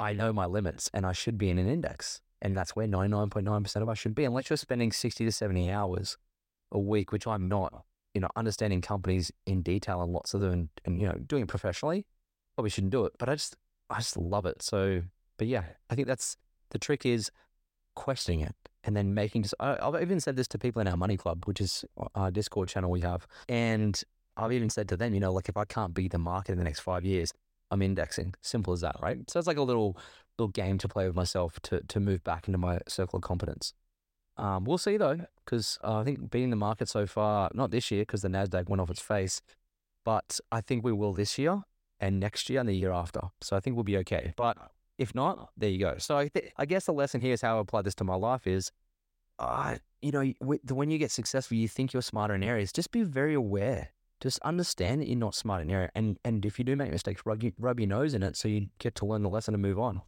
I 0.00 0.14
know 0.14 0.32
my 0.32 0.46
limits 0.46 0.90
and 0.94 1.04
I 1.04 1.12
should 1.12 1.36
be 1.36 1.50
in 1.50 1.58
an 1.58 1.68
index. 1.68 2.22
And 2.40 2.56
that's 2.56 2.74
where 2.74 2.86
99.9% 2.86 3.82
of 3.82 3.88
us 3.88 3.98
should 3.98 4.14
be. 4.14 4.24
Unless 4.24 4.48
you're 4.48 4.56
spending 4.56 4.92
60 4.92 5.24
to 5.24 5.32
70 5.32 5.70
hours 5.70 6.16
a 6.72 6.78
week, 6.78 7.12
which 7.12 7.26
I'm 7.26 7.48
not, 7.48 7.84
you 8.14 8.20
know, 8.20 8.28
understanding 8.36 8.80
companies 8.80 9.30
in 9.44 9.60
detail 9.62 10.00
and 10.02 10.12
lots 10.12 10.34
of 10.34 10.40
them 10.40 10.52
and, 10.52 10.68
and 10.84 11.00
you 11.00 11.08
know, 11.08 11.14
doing 11.14 11.42
it 11.42 11.48
professionally, 11.48 12.06
probably 12.56 12.70
shouldn't 12.70 12.92
do 12.92 13.04
it. 13.04 13.12
But 13.18 13.28
I 13.28 13.34
just, 13.34 13.56
I 13.90 13.98
just 13.98 14.16
love 14.16 14.46
it. 14.46 14.62
So, 14.62 15.02
but 15.36 15.46
yeah, 15.48 15.64
I 15.90 15.94
think 15.94 16.06
that's 16.06 16.36
the 16.70 16.78
trick 16.78 17.04
is 17.04 17.30
questioning 17.94 18.40
it 18.40 18.54
and 18.88 18.96
then 18.96 19.14
making. 19.14 19.44
I've 19.60 20.02
even 20.02 20.18
said 20.18 20.34
this 20.36 20.48
to 20.48 20.58
people 20.58 20.80
in 20.80 20.88
our 20.88 20.96
money 20.96 21.18
club, 21.18 21.44
which 21.44 21.60
is 21.60 21.84
our 22.14 22.30
Discord 22.30 22.70
channel 22.70 22.90
we 22.90 23.02
have, 23.02 23.28
and 23.48 24.02
I've 24.36 24.52
even 24.52 24.70
said 24.70 24.88
to 24.88 24.96
them, 24.96 25.12
you 25.12 25.20
know, 25.20 25.32
like 25.32 25.48
if 25.50 25.56
I 25.58 25.66
can't 25.66 25.92
beat 25.92 26.12
the 26.12 26.18
market 26.18 26.52
in 26.52 26.58
the 26.58 26.64
next 26.64 26.80
five 26.80 27.04
years, 27.04 27.32
I'm 27.70 27.82
indexing. 27.82 28.34
Simple 28.40 28.72
as 28.72 28.80
that, 28.80 28.96
right? 29.02 29.18
So 29.28 29.38
it's 29.38 29.46
like 29.46 29.58
a 29.58 29.62
little 29.62 29.96
little 30.38 30.50
game 30.50 30.78
to 30.78 30.88
play 30.88 31.06
with 31.06 31.14
myself 31.14 31.60
to 31.64 31.82
to 31.82 32.00
move 32.00 32.24
back 32.24 32.48
into 32.48 32.58
my 32.58 32.80
circle 32.88 33.18
of 33.18 33.22
competence. 33.22 33.74
Um, 34.38 34.64
we'll 34.64 34.78
see 34.78 34.96
though, 34.96 35.26
because 35.44 35.78
uh, 35.84 35.98
I 35.98 36.04
think 36.04 36.30
beating 36.30 36.50
the 36.50 36.56
market 36.56 36.88
so 36.88 37.06
far, 37.06 37.50
not 37.52 37.70
this 37.70 37.90
year 37.90 38.02
because 38.02 38.22
the 38.22 38.28
Nasdaq 38.28 38.68
went 38.68 38.80
off 38.80 38.88
its 38.88 39.02
face, 39.02 39.42
but 40.02 40.40
I 40.50 40.62
think 40.62 40.82
we 40.82 40.92
will 40.92 41.12
this 41.12 41.36
year 41.36 41.62
and 42.00 42.18
next 42.18 42.48
year 42.48 42.60
and 42.60 42.68
the 42.68 42.74
year 42.74 42.92
after. 42.92 43.20
So 43.42 43.54
I 43.54 43.60
think 43.60 43.76
we'll 43.76 43.84
be 43.84 43.98
okay. 43.98 44.32
But 44.36 44.56
if 44.98 45.14
not, 45.14 45.50
there 45.56 45.70
you 45.70 45.78
go. 45.78 45.94
So 45.98 46.18
I, 46.18 46.28
th- 46.28 46.52
I 46.56 46.66
guess 46.66 46.86
the 46.86 46.92
lesson 46.92 47.20
here 47.20 47.32
is 47.32 47.40
how 47.40 47.56
I 47.58 47.60
apply 47.60 47.82
this 47.82 47.94
to 47.96 48.04
my 48.04 48.16
life 48.16 48.46
is, 48.46 48.70
uh, 49.38 49.76
you 50.02 50.12
know, 50.12 50.32
when 50.40 50.90
you 50.90 50.98
get 50.98 51.10
successful, 51.10 51.56
you 51.56 51.68
think 51.68 51.92
you're 51.92 52.02
smarter 52.02 52.34
in 52.34 52.42
areas. 52.42 52.72
Just 52.72 52.90
be 52.90 53.02
very 53.02 53.34
aware. 53.34 53.90
Just 54.20 54.40
understand 54.40 55.00
that 55.00 55.06
you're 55.06 55.16
not 55.16 55.36
smart 55.36 55.62
in 55.62 55.70
area, 55.70 55.90
and 55.94 56.18
and 56.24 56.44
if 56.44 56.58
you 56.58 56.64
do 56.64 56.74
make 56.74 56.90
mistakes, 56.90 57.22
rub, 57.24 57.40
you, 57.40 57.52
rub 57.56 57.78
your 57.78 57.88
nose 57.88 58.14
in 58.14 58.24
it 58.24 58.36
so 58.36 58.48
you 58.48 58.66
get 58.80 58.96
to 58.96 59.06
learn 59.06 59.22
the 59.22 59.28
lesson 59.28 59.54
and 59.54 59.62
move 59.62 59.78
on. 59.78 60.02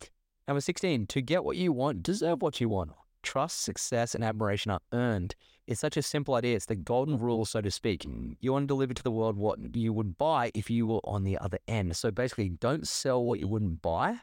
Number 0.49 0.61
sixteen: 0.61 1.07
to 1.07 1.23
get 1.23 1.45
what 1.45 1.57
you 1.57 1.71
want, 1.71 2.03
deserve 2.03 2.43
what 2.43 2.61
you 2.61 2.69
want. 2.69 2.91
Trust, 3.23 3.63
success, 3.63 4.17
and 4.17 4.25
admiration 4.25 4.73
are 4.73 4.81
earned. 4.93 5.37
It's 5.69 5.81
such 5.81 5.97
a 5.97 6.03
simple 6.03 6.35
idea. 6.35 6.57
It's 6.57 6.67
the 6.67 6.75
golden 6.75 7.19
rule, 7.19 7.45
so 7.45 7.61
to 7.61 7.71
speak. 7.71 8.05
You 8.41 8.53
want 8.53 8.65
to 8.65 8.67
deliver 8.67 8.95
to 8.95 9.03
the 9.05 9.13
world 9.13 9.37
what 9.37 9.77
you 9.77 9.93
would 9.93 10.19
buy 10.19 10.51
if 10.55 10.71
you 10.71 10.89
were 10.89 11.01
on 11.05 11.23
the 11.23 11.39
other 11.39 11.59
end. 11.69 11.95
So 11.95 12.11
basically, 12.11 12.49
don't 12.49 12.89
sell 12.89 13.23
what 13.23 13.39
you 13.39 13.47
wouldn't 13.47 13.81
buy 13.81 14.19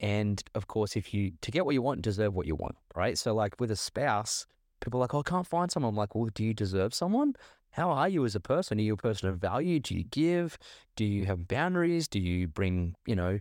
and 0.00 0.42
of 0.54 0.66
course, 0.66 0.96
if 0.96 1.12
you 1.12 1.32
to 1.42 1.50
get 1.50 1.66
what 1.66 1.74
you 1.74 1.82
want, 1.82 2.02
deserve 2.02 2.34
what 2.34 2.46
you 2.46 2.56
want, 2.56 2.76
right? 2.96 3.16
So 3.18 3.34
like 3.34 3.60
with 3.60 3.70
a 3.70 3.76
spouse, 3.76 4.46
people 4.80 4.98
are 4.98 5.02
like, 5.02 5.14
oh, 5.14 5.20
I 5.20 5.28
can't 5.28 5.46
find 5.46 5.70
someone. 5.70 5.90
I'm 5.90 5.96
like, 5.96 6.14
well, 6.14 6.30
do 6.34 6.42
you 6.42 6.54
deserve 6.54 6.94
someone? 6.94 7.34
How 7.72 7.90
are 7.90 8.08
you 8.08 8.24
as 8.24 8.34
a 8.34 8.40
person? 8.40 8.78
Are 8.78 8.82
you 8.82 8.94
a 8.94 8.96
person 8.96 9.28
of 9.28 9.38
value? 9.38 9.78
Do 9.78 9.94
you 9.94 10.04
give? 10.04 10.58
Do 10.96 11.04
you 11.04 11.26
have 11.26 11.46
boundaries? 11.46 12.08
Do 12.08 12.18
you 12.18 12.48
bring, 12.48 12.94
you 13.06 13.14
know, 13.14 13.38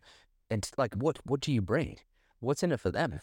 and 0.51 0.69
like 0.77 0.93
what 0.95 1.17
what 1.25 1.39
do 1.39 1.53
you 1.53 1.61
bring? 1.61 1.97
What's 2.41 2.61
in 2.61 2.73
it 2.73 2.79
for 2.79 2.91
them? 2.91 3.19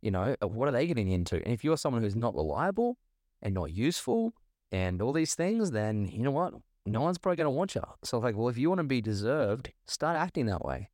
You 0.00 0.10
know, 0.10 0.34
uh, 0.42 0.48
what 0.48 0.68
are 0.68 0.72
they 0.72 0.86
getting 0.86 1.10
into? 1.10 1.36
And 1.36 1.52
if 1.52 1.62
you're 1.62 1.76
someone 1.76 2.02
who's 2.02 2.16
not 2.16 2.34
reliable 2.34 2.96
and 3.42 3.52
not 3.52 3.72
useful 3.72 4.32
and 4.72 5.02
all 5.02 5.12
these 5.12 5.34
things, 5.34 5.72
then 5.72 6.06
you 6.06 6.22
know 6.22 6.30
what? 6.30 6.54
No 6.86 7.02
one's 7.02 7.18
probably 7.18 7.36
going 7.36 7.46
to 7.46 7.50
want 7.50 7.74
you. 7.74 7.82
So, 8.02 8.18
like, 8.18 8.34
well, 8.34 8.48
if 8.48 8.56
you 8.56 8.70
want 8.70 8.78
to 8.78 8.84
be 8.84 9.02
deserved, 9.02 9.72
start 9.86 10.16
acting 10.16 10.46
that 10.46 10.64
way 10.64 10.88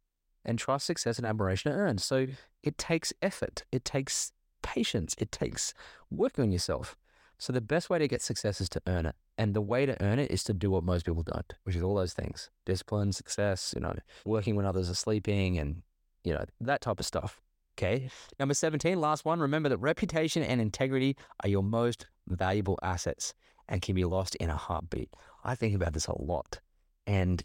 and 0.44 0.58
trust, 0.58 0.86
success, 0.86 1.18
and 1.18 1.26
admiration 1.26 1.72
are 1.72 1.76
earned. 1.76 2.00
So 2.00 2.26
it 2.62 2.78
takes 2.78 3.12
effort, 3.22 3.64
it 3.72 3.84
takes 3.84 4.32
patience, 4.62 5.14
it 5.18 5.32
takes 5.32 5.74
working 6.10 6.44
on 6.44 6.52
yourself. 6.52 6.96
So 7.38 7.52
the 7.52 7.60
best 7.60 7.90
way 7.90 7.98
to 7.98 8.08
get 8.08 8.22
success 8.22 8.60
is 8.60 8.68
to 8.70 8.82
earn 8.86 9.06
it. 9.06 9.14
And 9.36 9.54
the 9.54 9.60
way 9.60 9.84
to 9.86 10.00
earn 10.02 10.18
it 10.18 10.30
is 10.30 10.44
to 10.44 10.54
do 10.54 10.70
what 10.70 10.84
most 10.84 11.04
people 11.04 11.22
don't, 11.22 11.52
which 11.64 11.76
is 11.76 11.82
all 11.82 11.96
those 11.96 12.14
things. 12.14 12.50
Discipline, 12.64 13.12
success, 13.12 13.74
you 13.74 13.82
know, 13.82 13.94
working 14.24 14.54
when 14.54 14.66
others 14.66 14.88
are 14.88 14.94
sleeping 14.94 15.58
and, 15.58 15.82
you 16.22 16.32
know, 16.32 16.44
that 16.60 16.80
type 16.80 17.00
of 17.00 17.06
stuff. 17.06 17.40
Okay. 17.76 18.08
Number 18.38 18.54
17, 18.54 19.00
last 19.00 19.24
one. 19.24 19.40
Remember 19.40 19.68
that 19.68 19.78
reputation 19.78 20.44
and 20.44 20.60
integrity 20.60 21.16
are 21.42 21.48
your 21.48 21.64
most 21.64 22.06
valuable 22.28 22.78
assets 22.82 23.34
and 23.68 23.82
can 23.82 23.96
be 23.96 24.04
lost 24.04 24.36
in 24.36 24.48
a 24.48 24.56
heartbeat. 24.56 25.10
I 25.42 25.56
think 25.56 25.74
about 25.74 25.92
this 25.92 26.06
a 26.06 26.22
lot. 26.22 26.60
And, 27.06 27.42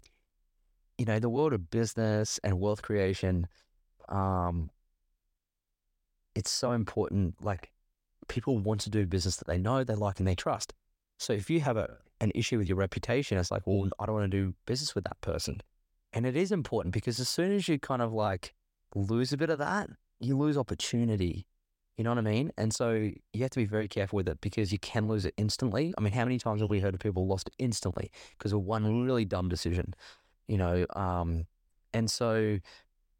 you 1.00 1.06
know, 1.06 1.18
the 1.18 1.30
world 1.30 1.54
of 1.54 1.70
business 1.70 2.38
and 2.44 2.60
wealth 2.60 2.82
creation, 2.82 3.48
um, 4.10 4.68
it's 6.34 6.50
so 6.50 6.72
important. 6.72 7.42
Like, 7.42 7.70
people 8.28 8.58
want 8.58 8.82
to 8.82 8.90
do 8.90 9.06
business 9.06 9.36
that 9.36 9.48
they 9.48 9.56
know, 9.56 9.82
they 9.82 9.94
like, 9.94 10.18
and 10.18 10.28
they 10.28 10.34
trust. 10.34 10.74
So 11.18 11.32
if 11.32 11.48
you 11.48 11.60
have 11.60 11.78
a, 11.78 11.96
an 12.20 12.32
issue 12.34 12.58
with 12.58 12.68
your 12.68 12.76
reputation, 12.76 13.38
it's 13.38 13.50
like, 13.50 13.66
well, 13.66 13.88
I 13.98 14.04
don't 14.04 14.14
want 14.14 14.30
to 14.30 14.36
do 14.44 14.54
business 14.66 14.94
with 14.94 15.04
that 15.04 15.18
person. 15.22 15.62
And 16.12 16.26
it 16.26 16.36
is 16.36 16.52
important 16.52 16.92
because 16.92 17.18
as 17.18 17.30
soon 17.30 17.50
as 17.52 17.66
you 17.66 17.78
kind 17.78 18.02
of 18.02 18.12
like 18.12 18.52
lose 18.94 19.32
a 19.32 19.38
bit 19.38 19.48
of 19.48 19.58
that, 19.58 19.88
you 20.18 20.36
lose 20.36 20.58
opportunity. 20.58 21.46
You 21.96 22.04
know 22.04 22.10
what 22.10 22.18
I 22.18 22.22
mean? 22.22 22.50
And 22.58 22.74
so 22.74 22.92
you 22.92 23.40
have 23.40 23.50
to 23.50 23.58
be 23.58 23.64
very 23.64 23.88
careful 23.88 24.18
with 24.18 24.28
it 24.28 24.42
because 24.42 24.70
you 24.70 24.78
can 24.78 25.08
lose 25.08 25.24
it 25.24 25.32
instantly. 25.38 25.94
I 25.96 26.02
mean, 26.02 26.12
how 26.12 26.24
many 26.24 26.38
times 26.38 26.60
have 26.60 26.68
we 26.68 26.80
heard 26.80 26.94
of 26.94 27.00
people 27.00 27.26
lost 27.26 27.48
instantly 27.58 28.10
because 28.36 28.52
of 28.52 28.60
one 28.60 29.04
really 29.04 29.24
dumb 29.24 29.48
decision? 29.48 29.94
You 30.50 30.58
know, 30.58 30.84
um, 30.96 31.46
and 31.94 32.10
so 32.10 32.58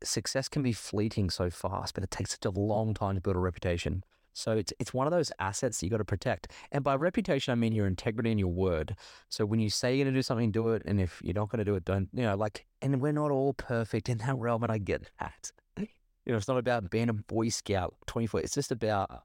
success 0.02 0.48
can 0.48 0.62
be 0.62 0.72
fleeting 0.72 1.30
so 1.30 1.48
fast, 1.48 1.94
but 1.94 2.02
it 2.02 2.10
takes 2.10 2.32
such 2.32 2.44
a 2.44 2.50
long 2.50 2.92
time 2.92 3.14
to 3.14 3.20
build 3.20 3.36
a 3.36 3.38
reputation. 3.38 4.02
So 4.32 4.52
it's 4.56 4.72
it's 4.80 4.92
one 4.92 5.06
of 5.06 5.12
those 5.12 5.30
assets 5.38 5.78
that 5.78 5.86
you 5.86 5.90
got 5.90 5.98
to 5.98 6.04
protect. 6.04 6.50
And 6.72 6.82
by 6.82 6.96
reputation, 6.96 7.52
I 7.52 7.54
mean 7.54 7.72
your 7.72 7.86
integrity 7.86 8.32
and 8.32 8.40
your 8.40 8.48
word. 8.48 8.96
So 9.28 9.46
when 9.46 9.60
you 9.60 9.70
say 9.70 9.94
you're 9.94 10.04
going 10.04 10.12
to 10.12 10.18
do 10.18 10.22
something, 10.22 10.50
do 10.50 10.70
it. 10.70 10.82
And 10.86 11.00
if 11.00 11.22
you're 11.22 11.34
not 11.34 11.50
going 11.50 11.58
to 11.58 11.64
do 11.64 11.76
it, 11.76 11.84
don't. 11.84 12.08
You 12.12 12.24
know, 12.24 12.36
like. 12.36 12.66
And 12.82 13.00
we're 13.00 13.12
not 13.12 13.30
all 13.30 13.52
perfect 13.52 14.08
in 14.08 14.18
that 14.18 14.36
realm, 14.36 14.64
and 14.64 14.72
I 14.72 14.78
get 14.78 15.08
that. 15.20 15.52
You 16.26 16.32
know, 16.32 16.36
it's 16.36 16.48
not 16.48 16.58
about 16.58 16.90
being 16.90 17.08
a 17.08 17.14
Boy 17.14 17.48
Scout 17.48 17.94
24. 18.06 18.40
It's 18.40 18.54
just 18.54 18.70
about, 18.70 19.24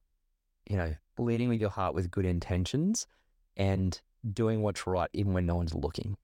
you 0.67 0.77
know, 0.77 0.95
leading 1.19 1.49
with 1.49 1.59
your 1.59 1.69
heart 1.69 1.93
with 1.93 2.09
good 2.09 2.25
intentions 2.25 3.05
and 3.57 3.99
doing 4.33 4.61
what's 4.61 4.87
right 4.87 5.09
even 5.11 5.33
when 5.33 5.45
no 5.45 5.55
one's 5.55 5.75
looking. 5.75 6.15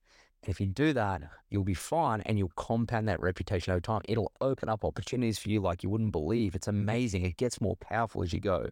And 0.44 0.50
if 0.50 0.60
you 0.60 0.66
do 0.66 0.94
that, 0.94 1.22
you'll 1.50 1.64
be 1.64 1.74
fine 1.74 2.22
and 2.22 2.38
you'll 2.38 2.52
compound 2.56 3.08
that 3.08 3.20
reputation 3.20 3.72
over 3.72 3.82
time. 3.82 4.02
It'll 4.08 4.32
open 4.42 4.70
up 4.70 4.84
opportunities 4.84 5.38
for 5.38 5.50
you 5.50 5.62
like 5.62 5.84
you 5.84 5.90
wouldn't 5.90 6.12
believe. 6.12 6.56
It's 6.56 6.68
amazing. 6.68 7.26
It 7.26 7.38
gets 7.38 7.62
more 7.62 7.76
powerful 7.76 8.24
as 8.24 8.34
you 8.34 8.40
go. 8.40 8.70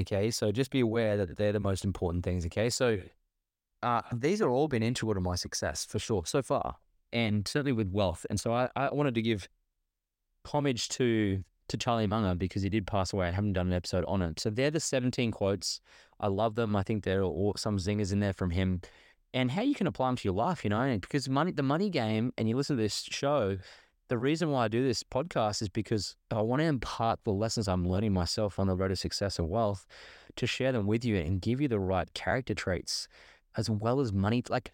Okay. 0.00 0.30
So 0.30 0.50
just 0.50 0.70
be 0.70 0.80
aware 0.80 1.18
that 1.18 1.36
they're 1.36 1.52
the 1.52 1.60
most 1.60 1.84
important 1.84 2.24
things. 2.24 2.46
Okay. 2.46 2.70
So 2.70 2.98
uh, 3.82 4.02
these 4.12 4.40
are 4.40 4.48
all 4.48 4.68
been 4.68 4.82
integral 4.82 5.14
to 5.14 5.20
my 5.20 5.34
success 5.34 5.84
for 5.84 5.98
sure 5.98 6.22
so 6.24 6.40
far, 6.40 6.76
and 7.12 7.46
certainly 7.46 7.72
with 7.72 7.90
wealth. 7.90 8.24
And 8.30 8.40
so 8.40 8.52
I, 8.52 8.68
I 8.76 8.90
wanted 8.92 9.14
to 9.16 9.22
give 9.22 9.48
homage 10.46 10.88
to 10.90 11.42
to 11.68 11.76
Charlie 11.76 12.06
Munger 12.06 12.34
because 12.34 12.62
he 12.62 12.68
did 12.68 12.86
pass 12.86 13.12
away. 13.12 13.28
I 13.28 13.30
haven't 13.30 13.54
done 13.54 13.68
an 13.68 13.72
episode 13.72 14.04
on 14.06 14.20
it. 14.22 14.38
So 14.38 14.50
they're 14.50 14.70
the 14.70 14.80
17 14.80 15.30
quotes. 15.30 15.80
I 16.20 16.26
love 16.26 16.54
them. 16.54 16.76
I 16.76 16.82
think 16.82 17.04
there 17.04 17.20
are 17.20 17.24
all, 17.24 17.54
some 17.56 17.78
zingers 17.78 18.12
in 18.12 18.20
there 18.20 18.34
from 18.34 18.50
him 18.50 18.82
and 19.34 19.50
how 19.50 19.62
you 19.62 19.74
can 19.74 19.86
apply 19.86 20.08
them 20.08 20.16
to 20.16 20.24
your 20.24 20.34
life, 20.34 20.64
you 20.64 20.70
know, 20.70 20.98
because 21.00 21.28
money, 21.28 21.52
the 21.52 21.62
money 21.62 21.90
game, 21.90 22.32
and 22.36 22.48
you 22.48 22.56
listen 22.56 22.76
to 22.76 22.82
this 22.82 23.02
show, 23.02 23.58
the 24.08 24.18
reason 24.18 24.50
why 24.50 24.64
I 24.64 24.68
do 24.68 24.84
this 24.84 25.02
podcast 25.02 25.62
is 25.62 25.68
because 25.68 26.16
I 26.30 26.42
want 26.42 26.60
to 26.60 26.66
impart 26.66 27.20
the 27.24 27.32
lessons 27.32 27.66
I'm 27.66 27.88
learning 27.88 28.12
myself 28.12 28.58
on 28.58 28.66
the 28.66 28.74
road 28.74 28.88
to 28.88 28.96
success 28.96 29.38
and 29.38 29.48
wealth 29.48 29.86
to 30.36 30.46
share 30.46 30.72
them 30.72 30.86
with 30.86 31.04
you 31.04 31.16
and 31.16 31.40
give 31.40 31.60
you 31.60 31.68
the 31.68 31.80
right 31.80 32.12
character 32.12 32.54
traits 32.54 33.08
as 33.56 33.70
well 33.70 34.00
as 34.00 34.12
money. 34.12 34.42
Like 34.48 34.72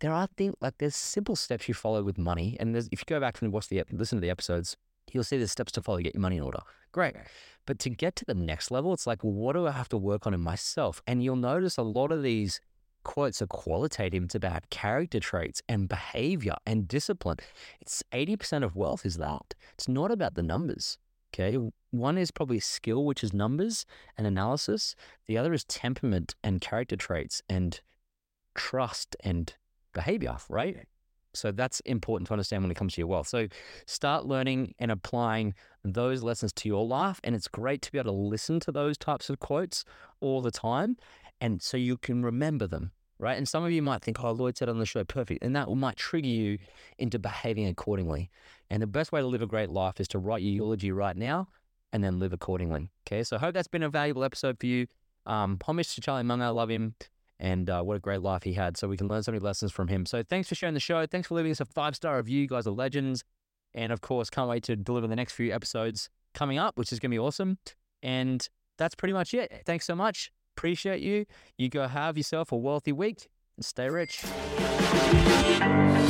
there 0.00 0.12
are 0.12 0.26
things, 0.36 0.54
like 0.60 0.78
there's 0.78 0.96
simple 0.96 1.36
steps 1.36 1.68
you 1.68 1.74
follow 1.74 2.02
with 2.02 2.18
money. 2.18 2.56
And 2.58 2.76
if 2.76 2.90
you 2.90 3.04
go 3.06 3.20
back 3.20 3.40
and 3.40 3.52
watch 3.52 3.68
the, 3.68 3.84
listen 3.92 4.16
to 4.16 4.20
the 4.20 4.30
episodes, 4.30 4.76
you'll 5.12 5.24
see 5.24 5.38
the 5.38 5.46
steps 5.46 5.72
to 5.72 5.82
follow 5.82 5.98
to 5.98 6.02
get 6.02 6.14
your 6.14 6.22
money 6.22 6.38
in 6.38 6.42
order. 6.42 6.60
Great. 6.92 7.14
But 7.66 7.78
to 7.80 7.90
get 7.90 8.16
to 8.16 8.24
the 8.24 8.34
next 8.34 8.70
level, 8.72 8.92
it's 8.92 9.06
like, 9.06 9.22
what 9.22 9.52
do 9.52 9.66
I 9.66 9.72
have 9.72 9.88
to 9.90 9.98
work 9.98 10.26
on 10.26 10.34
in 10.34 10.40
myself? 10.40 11.00
And 11.06 11.22
you'll 11.22 11.36
notice 11.36 11.76
a 11.76 11.82
lot 11.82 12.10
of 12.10 12.22
these 12.22 12.60
quotes 13.04 13.40
are 13.42 13.46
qualitative. 13.46 14.24
It's 14.24 14.34
about 14.34 14.70
character 14.70 15.20
traits 15.20 15.62
and 15.68 15.88
behavior 15.88 16.56
and 16.66 16.86
discipline. 16.88 17.38
It's 17.80 18.02
80% 18.12 18.64
of 18.64 18.76
wealth 18.76 19.06
is 19.06 19.16
that. 19.16 19.54
It's 19.74 19.88
not 19.88 20.10
about 20.10 20.34
the 20.34 20.42
numbers. 20.42 20.98
Okay. 21.32 21.56
One 21.90 22.18
is 22.18 22.30
probably 22.30 22.60
skill, 22.60 23.04
which 23.04 23.22
is 23.22 23.32
numbers 23.32 23.86
and 24.16 24.26
analysis. 24.26 24.94
The 25.26 25.38
other 25.38 25.52
is 25.52 25.64
temperament 25.64 26.34
and 26.42 26.60
character 26.60 26.96
traits 26.96 27.42
and 27.48 27.80
trust 28.54 29.16
and 29.22 29.54
behavior, 29.92 30.36
right? 30.48 30.86
So 31.32 31.52
that's 31.52 31.80
important 31.80 32.26
to 32.28 32.34
understand 32.34 32.62
when 32.62 32.70
it 32.70 32.76
comes 32.76 32.94
to 32.94 33.00
your 33.00 33.08
wealth. 33.08 33.28
So 33.28 33.46
start 33.86 34.26
learning 34.26 34.74
and 34.78 34.90
applying 34.90 35.54
those 35.84 36.22
lessons 36.22 36.52
to 36.54 36.68
your 36.68 36.84
life. 36.84 37.20
And 37.22 37.34
it's 37.34 37.48
great 37.48 37.82
to 37.82 37.92
be 37.92 37.98
able 37.98 38.12
to 38.12 38.16
listen 38.16 38.60
to 38.60 38.72
those 38.72 38.98
types 38.98 39.30
of 39.30 39.38
quotes 39.38 39.84
all 40.20 40.40
the 40.42 40.50
time 40.50 40.96
and 41.40 41.62
so 41.62 41.76
you 41.76 41.96
can 41.96 42.22
remember 42.22 42.66
them, 42.66 42.92
right? 43.18 43.36
And 43.36 43.48
some 43.48 43.64
of 43.64 43.72
you 43.72 43.82
might 43.82 44.02
think, 44.02 44.22
oh, 44.22 44.32
Lloyd 44.32 44.56
said 44.56 44.68
on 44.68 44.78
the 44.78 44.86
show, 44.86 45.04
perfect. 45.04 45.42
And 45.42 45.56
that 45.56 45.68
might 45.70 45.96
trigger 45.96 46.28
you 46.28 46.58
into 46.98 47.18
behaving 47.18 47.66
accordingly. 47.66 48.30
And 48.68 48.82
the 48.82 48.86
best 48.86 49.10
way 49.10 49.20
to 49.20 49.26
live 49.26 49.42
a 49.42 49.46
great 49.46 49.70
life 49.70 50.00
is 50.00 50.08
to 50.08 50.18
write 50.18 50.42
your 50.42 50.52
eulogy 50.52 50.92
right 50.92 51.16
now 51.16 51.48
and 51.92 52.04
then 52.04 52.18
live 52.18 52.32
accordingly. 52.32 52.90
Okay. 53.06 53.22
So 53.22 53.36
I 53.36 53.40
hope 53.40 53.54
that's 53.54 53.68
been 53.68 53.82
a 53.82 53.88
valuable 53.88 54.22
episode 54.22 54.58
for 54.60 54.66
you. 54.66 54.86
Um, 55.26 55.58
homage 55.64 55.94
to 55.94 56.00
Charlie 56.00 56.22
Munger. 56.22 56.44
I 56.44 56.48
love 56.48 56.68
him. 56.68 56.94
And 57.38 57.70
uh, 57.70 57.82
what 57.82 57.96
a 57.96 58.00
great 58.00 58.20
life 58.20 58.42
he 58.42 58.52
had. 58.52 58.76
So 58.76 58.86
we 58.86 58.98
can 58.98 59.08
learn 59.08 59.22
so 59.22 59.32
many 59.32 59.42
lessons 59.42 59.72
from 59.72 59.88
him. 59.88 60.04
So 60.04 60.22
thanks 60.22 60.48
for 60.48 60.54
sharing 60.54 60.74
the 60.74 60.80
show. 60.80 61.06
Thanks 61.06 61.28
for 61.28 61.36
leaving 61.36 61.52
us 61.52 61.60
a 61.60 61.64
five 61.64 61.96
star 61.96 62.18
review. 62.18 62.42
You 62.42 62.48
guys 62.48 62.66
are 62.66 62.72
legends. 62.72 63.24
And 63.72 63.92
of 63.92 64.02
course, 64.02 64.28
can't 64.28 64.48
wait 64.48 64.64
to 64.64 64.76
deliver 64.76 65.06
the 65.06 65.16
next 65.16 65.32
few 65.32 65.52
episodes 65.52 66.10
coming 66.34 66.58
up, 66.58 66.76
which 66.76 66.92
is 66.92 66.98
going 66.98 67.10
to 67.10 67.14
be 67.14 67.18
awesome. 67.18 67.56
And 68.02 68.46
that's 68.76 68.94
pretty 68.94 69.14
much 69.14 69.32
it. 69.32 69.62
Thanks 69.64 69.86
so 69.86 69.94
much 69.94 70.30
appreciate 70.60 71.00
you. 71.00 71.24
You 71.56 71.70
go 71.70 71.88
have 71.88 72.18
yourself 72.18 72.52
a 72.52 72.56
wealthy 72.56 72.92
week 72.92 73.30
and 73.56 73.64
stay 73.64 73.88
rich. 73.88 74.18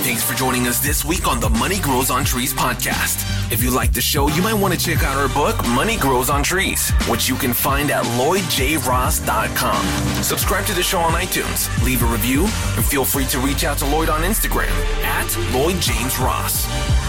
Thanks 0.02 0.24
for 0.24 0.34
joining 0.34 0.66
us 0.66 0.80
this 0.80 1.04
week 1.04 1.28
on 1.28 1.38
the 1.38 1.50
Money 1.50 1.78
Grows 1.78 2.10
on 2.10 2.24
Trees 2.24 2.52
podcast. 2.52 3.52
If 3.52 3.62
you 3.62 3.70
like 3.70 3.92
the 3.92 4.00
show, 4.00 4.26
you 4.28 4.42
might 4.42 4.54
want 4.54 4.74
to 4.74 4.80
check 4.80 5.04
out 5.04 5.16
our 5.16 5.28
book, 5.28 5.56
Money 5.68 5.96
Grows 5.98 6.30
on 6.30 6.42
Trees, 6.42 6.90
which 7.08 7.28
you 7.28 7.36
can 7.36 7.52
find 7.52 7.92
at 7.92 8.04
lloydjross.com. 8.18 9.84
Subscribe 10.24 10.66
to 10.66 10.74
the 10.74 10.82
show 10.82 10.98
on 10.98 11.12
iTunes, 11.12 11.84
leave 11.84 12.02
a 12.02 12.06
review, 12.06 12.42
and 12.74 12.84
feel 12.84 13.04
free 13.04 13.26
to 13.26 13.38
reach 13.38 13.62
out 13.62 13.78
to 13.78 13.86
Lloyd 13.86 14.08
on 14.08 14.22
Instagram 14.22 14.72
at 15.04 15.28
LloydJamesRoss. 15.52 16.24
Ross. 16.24 16.99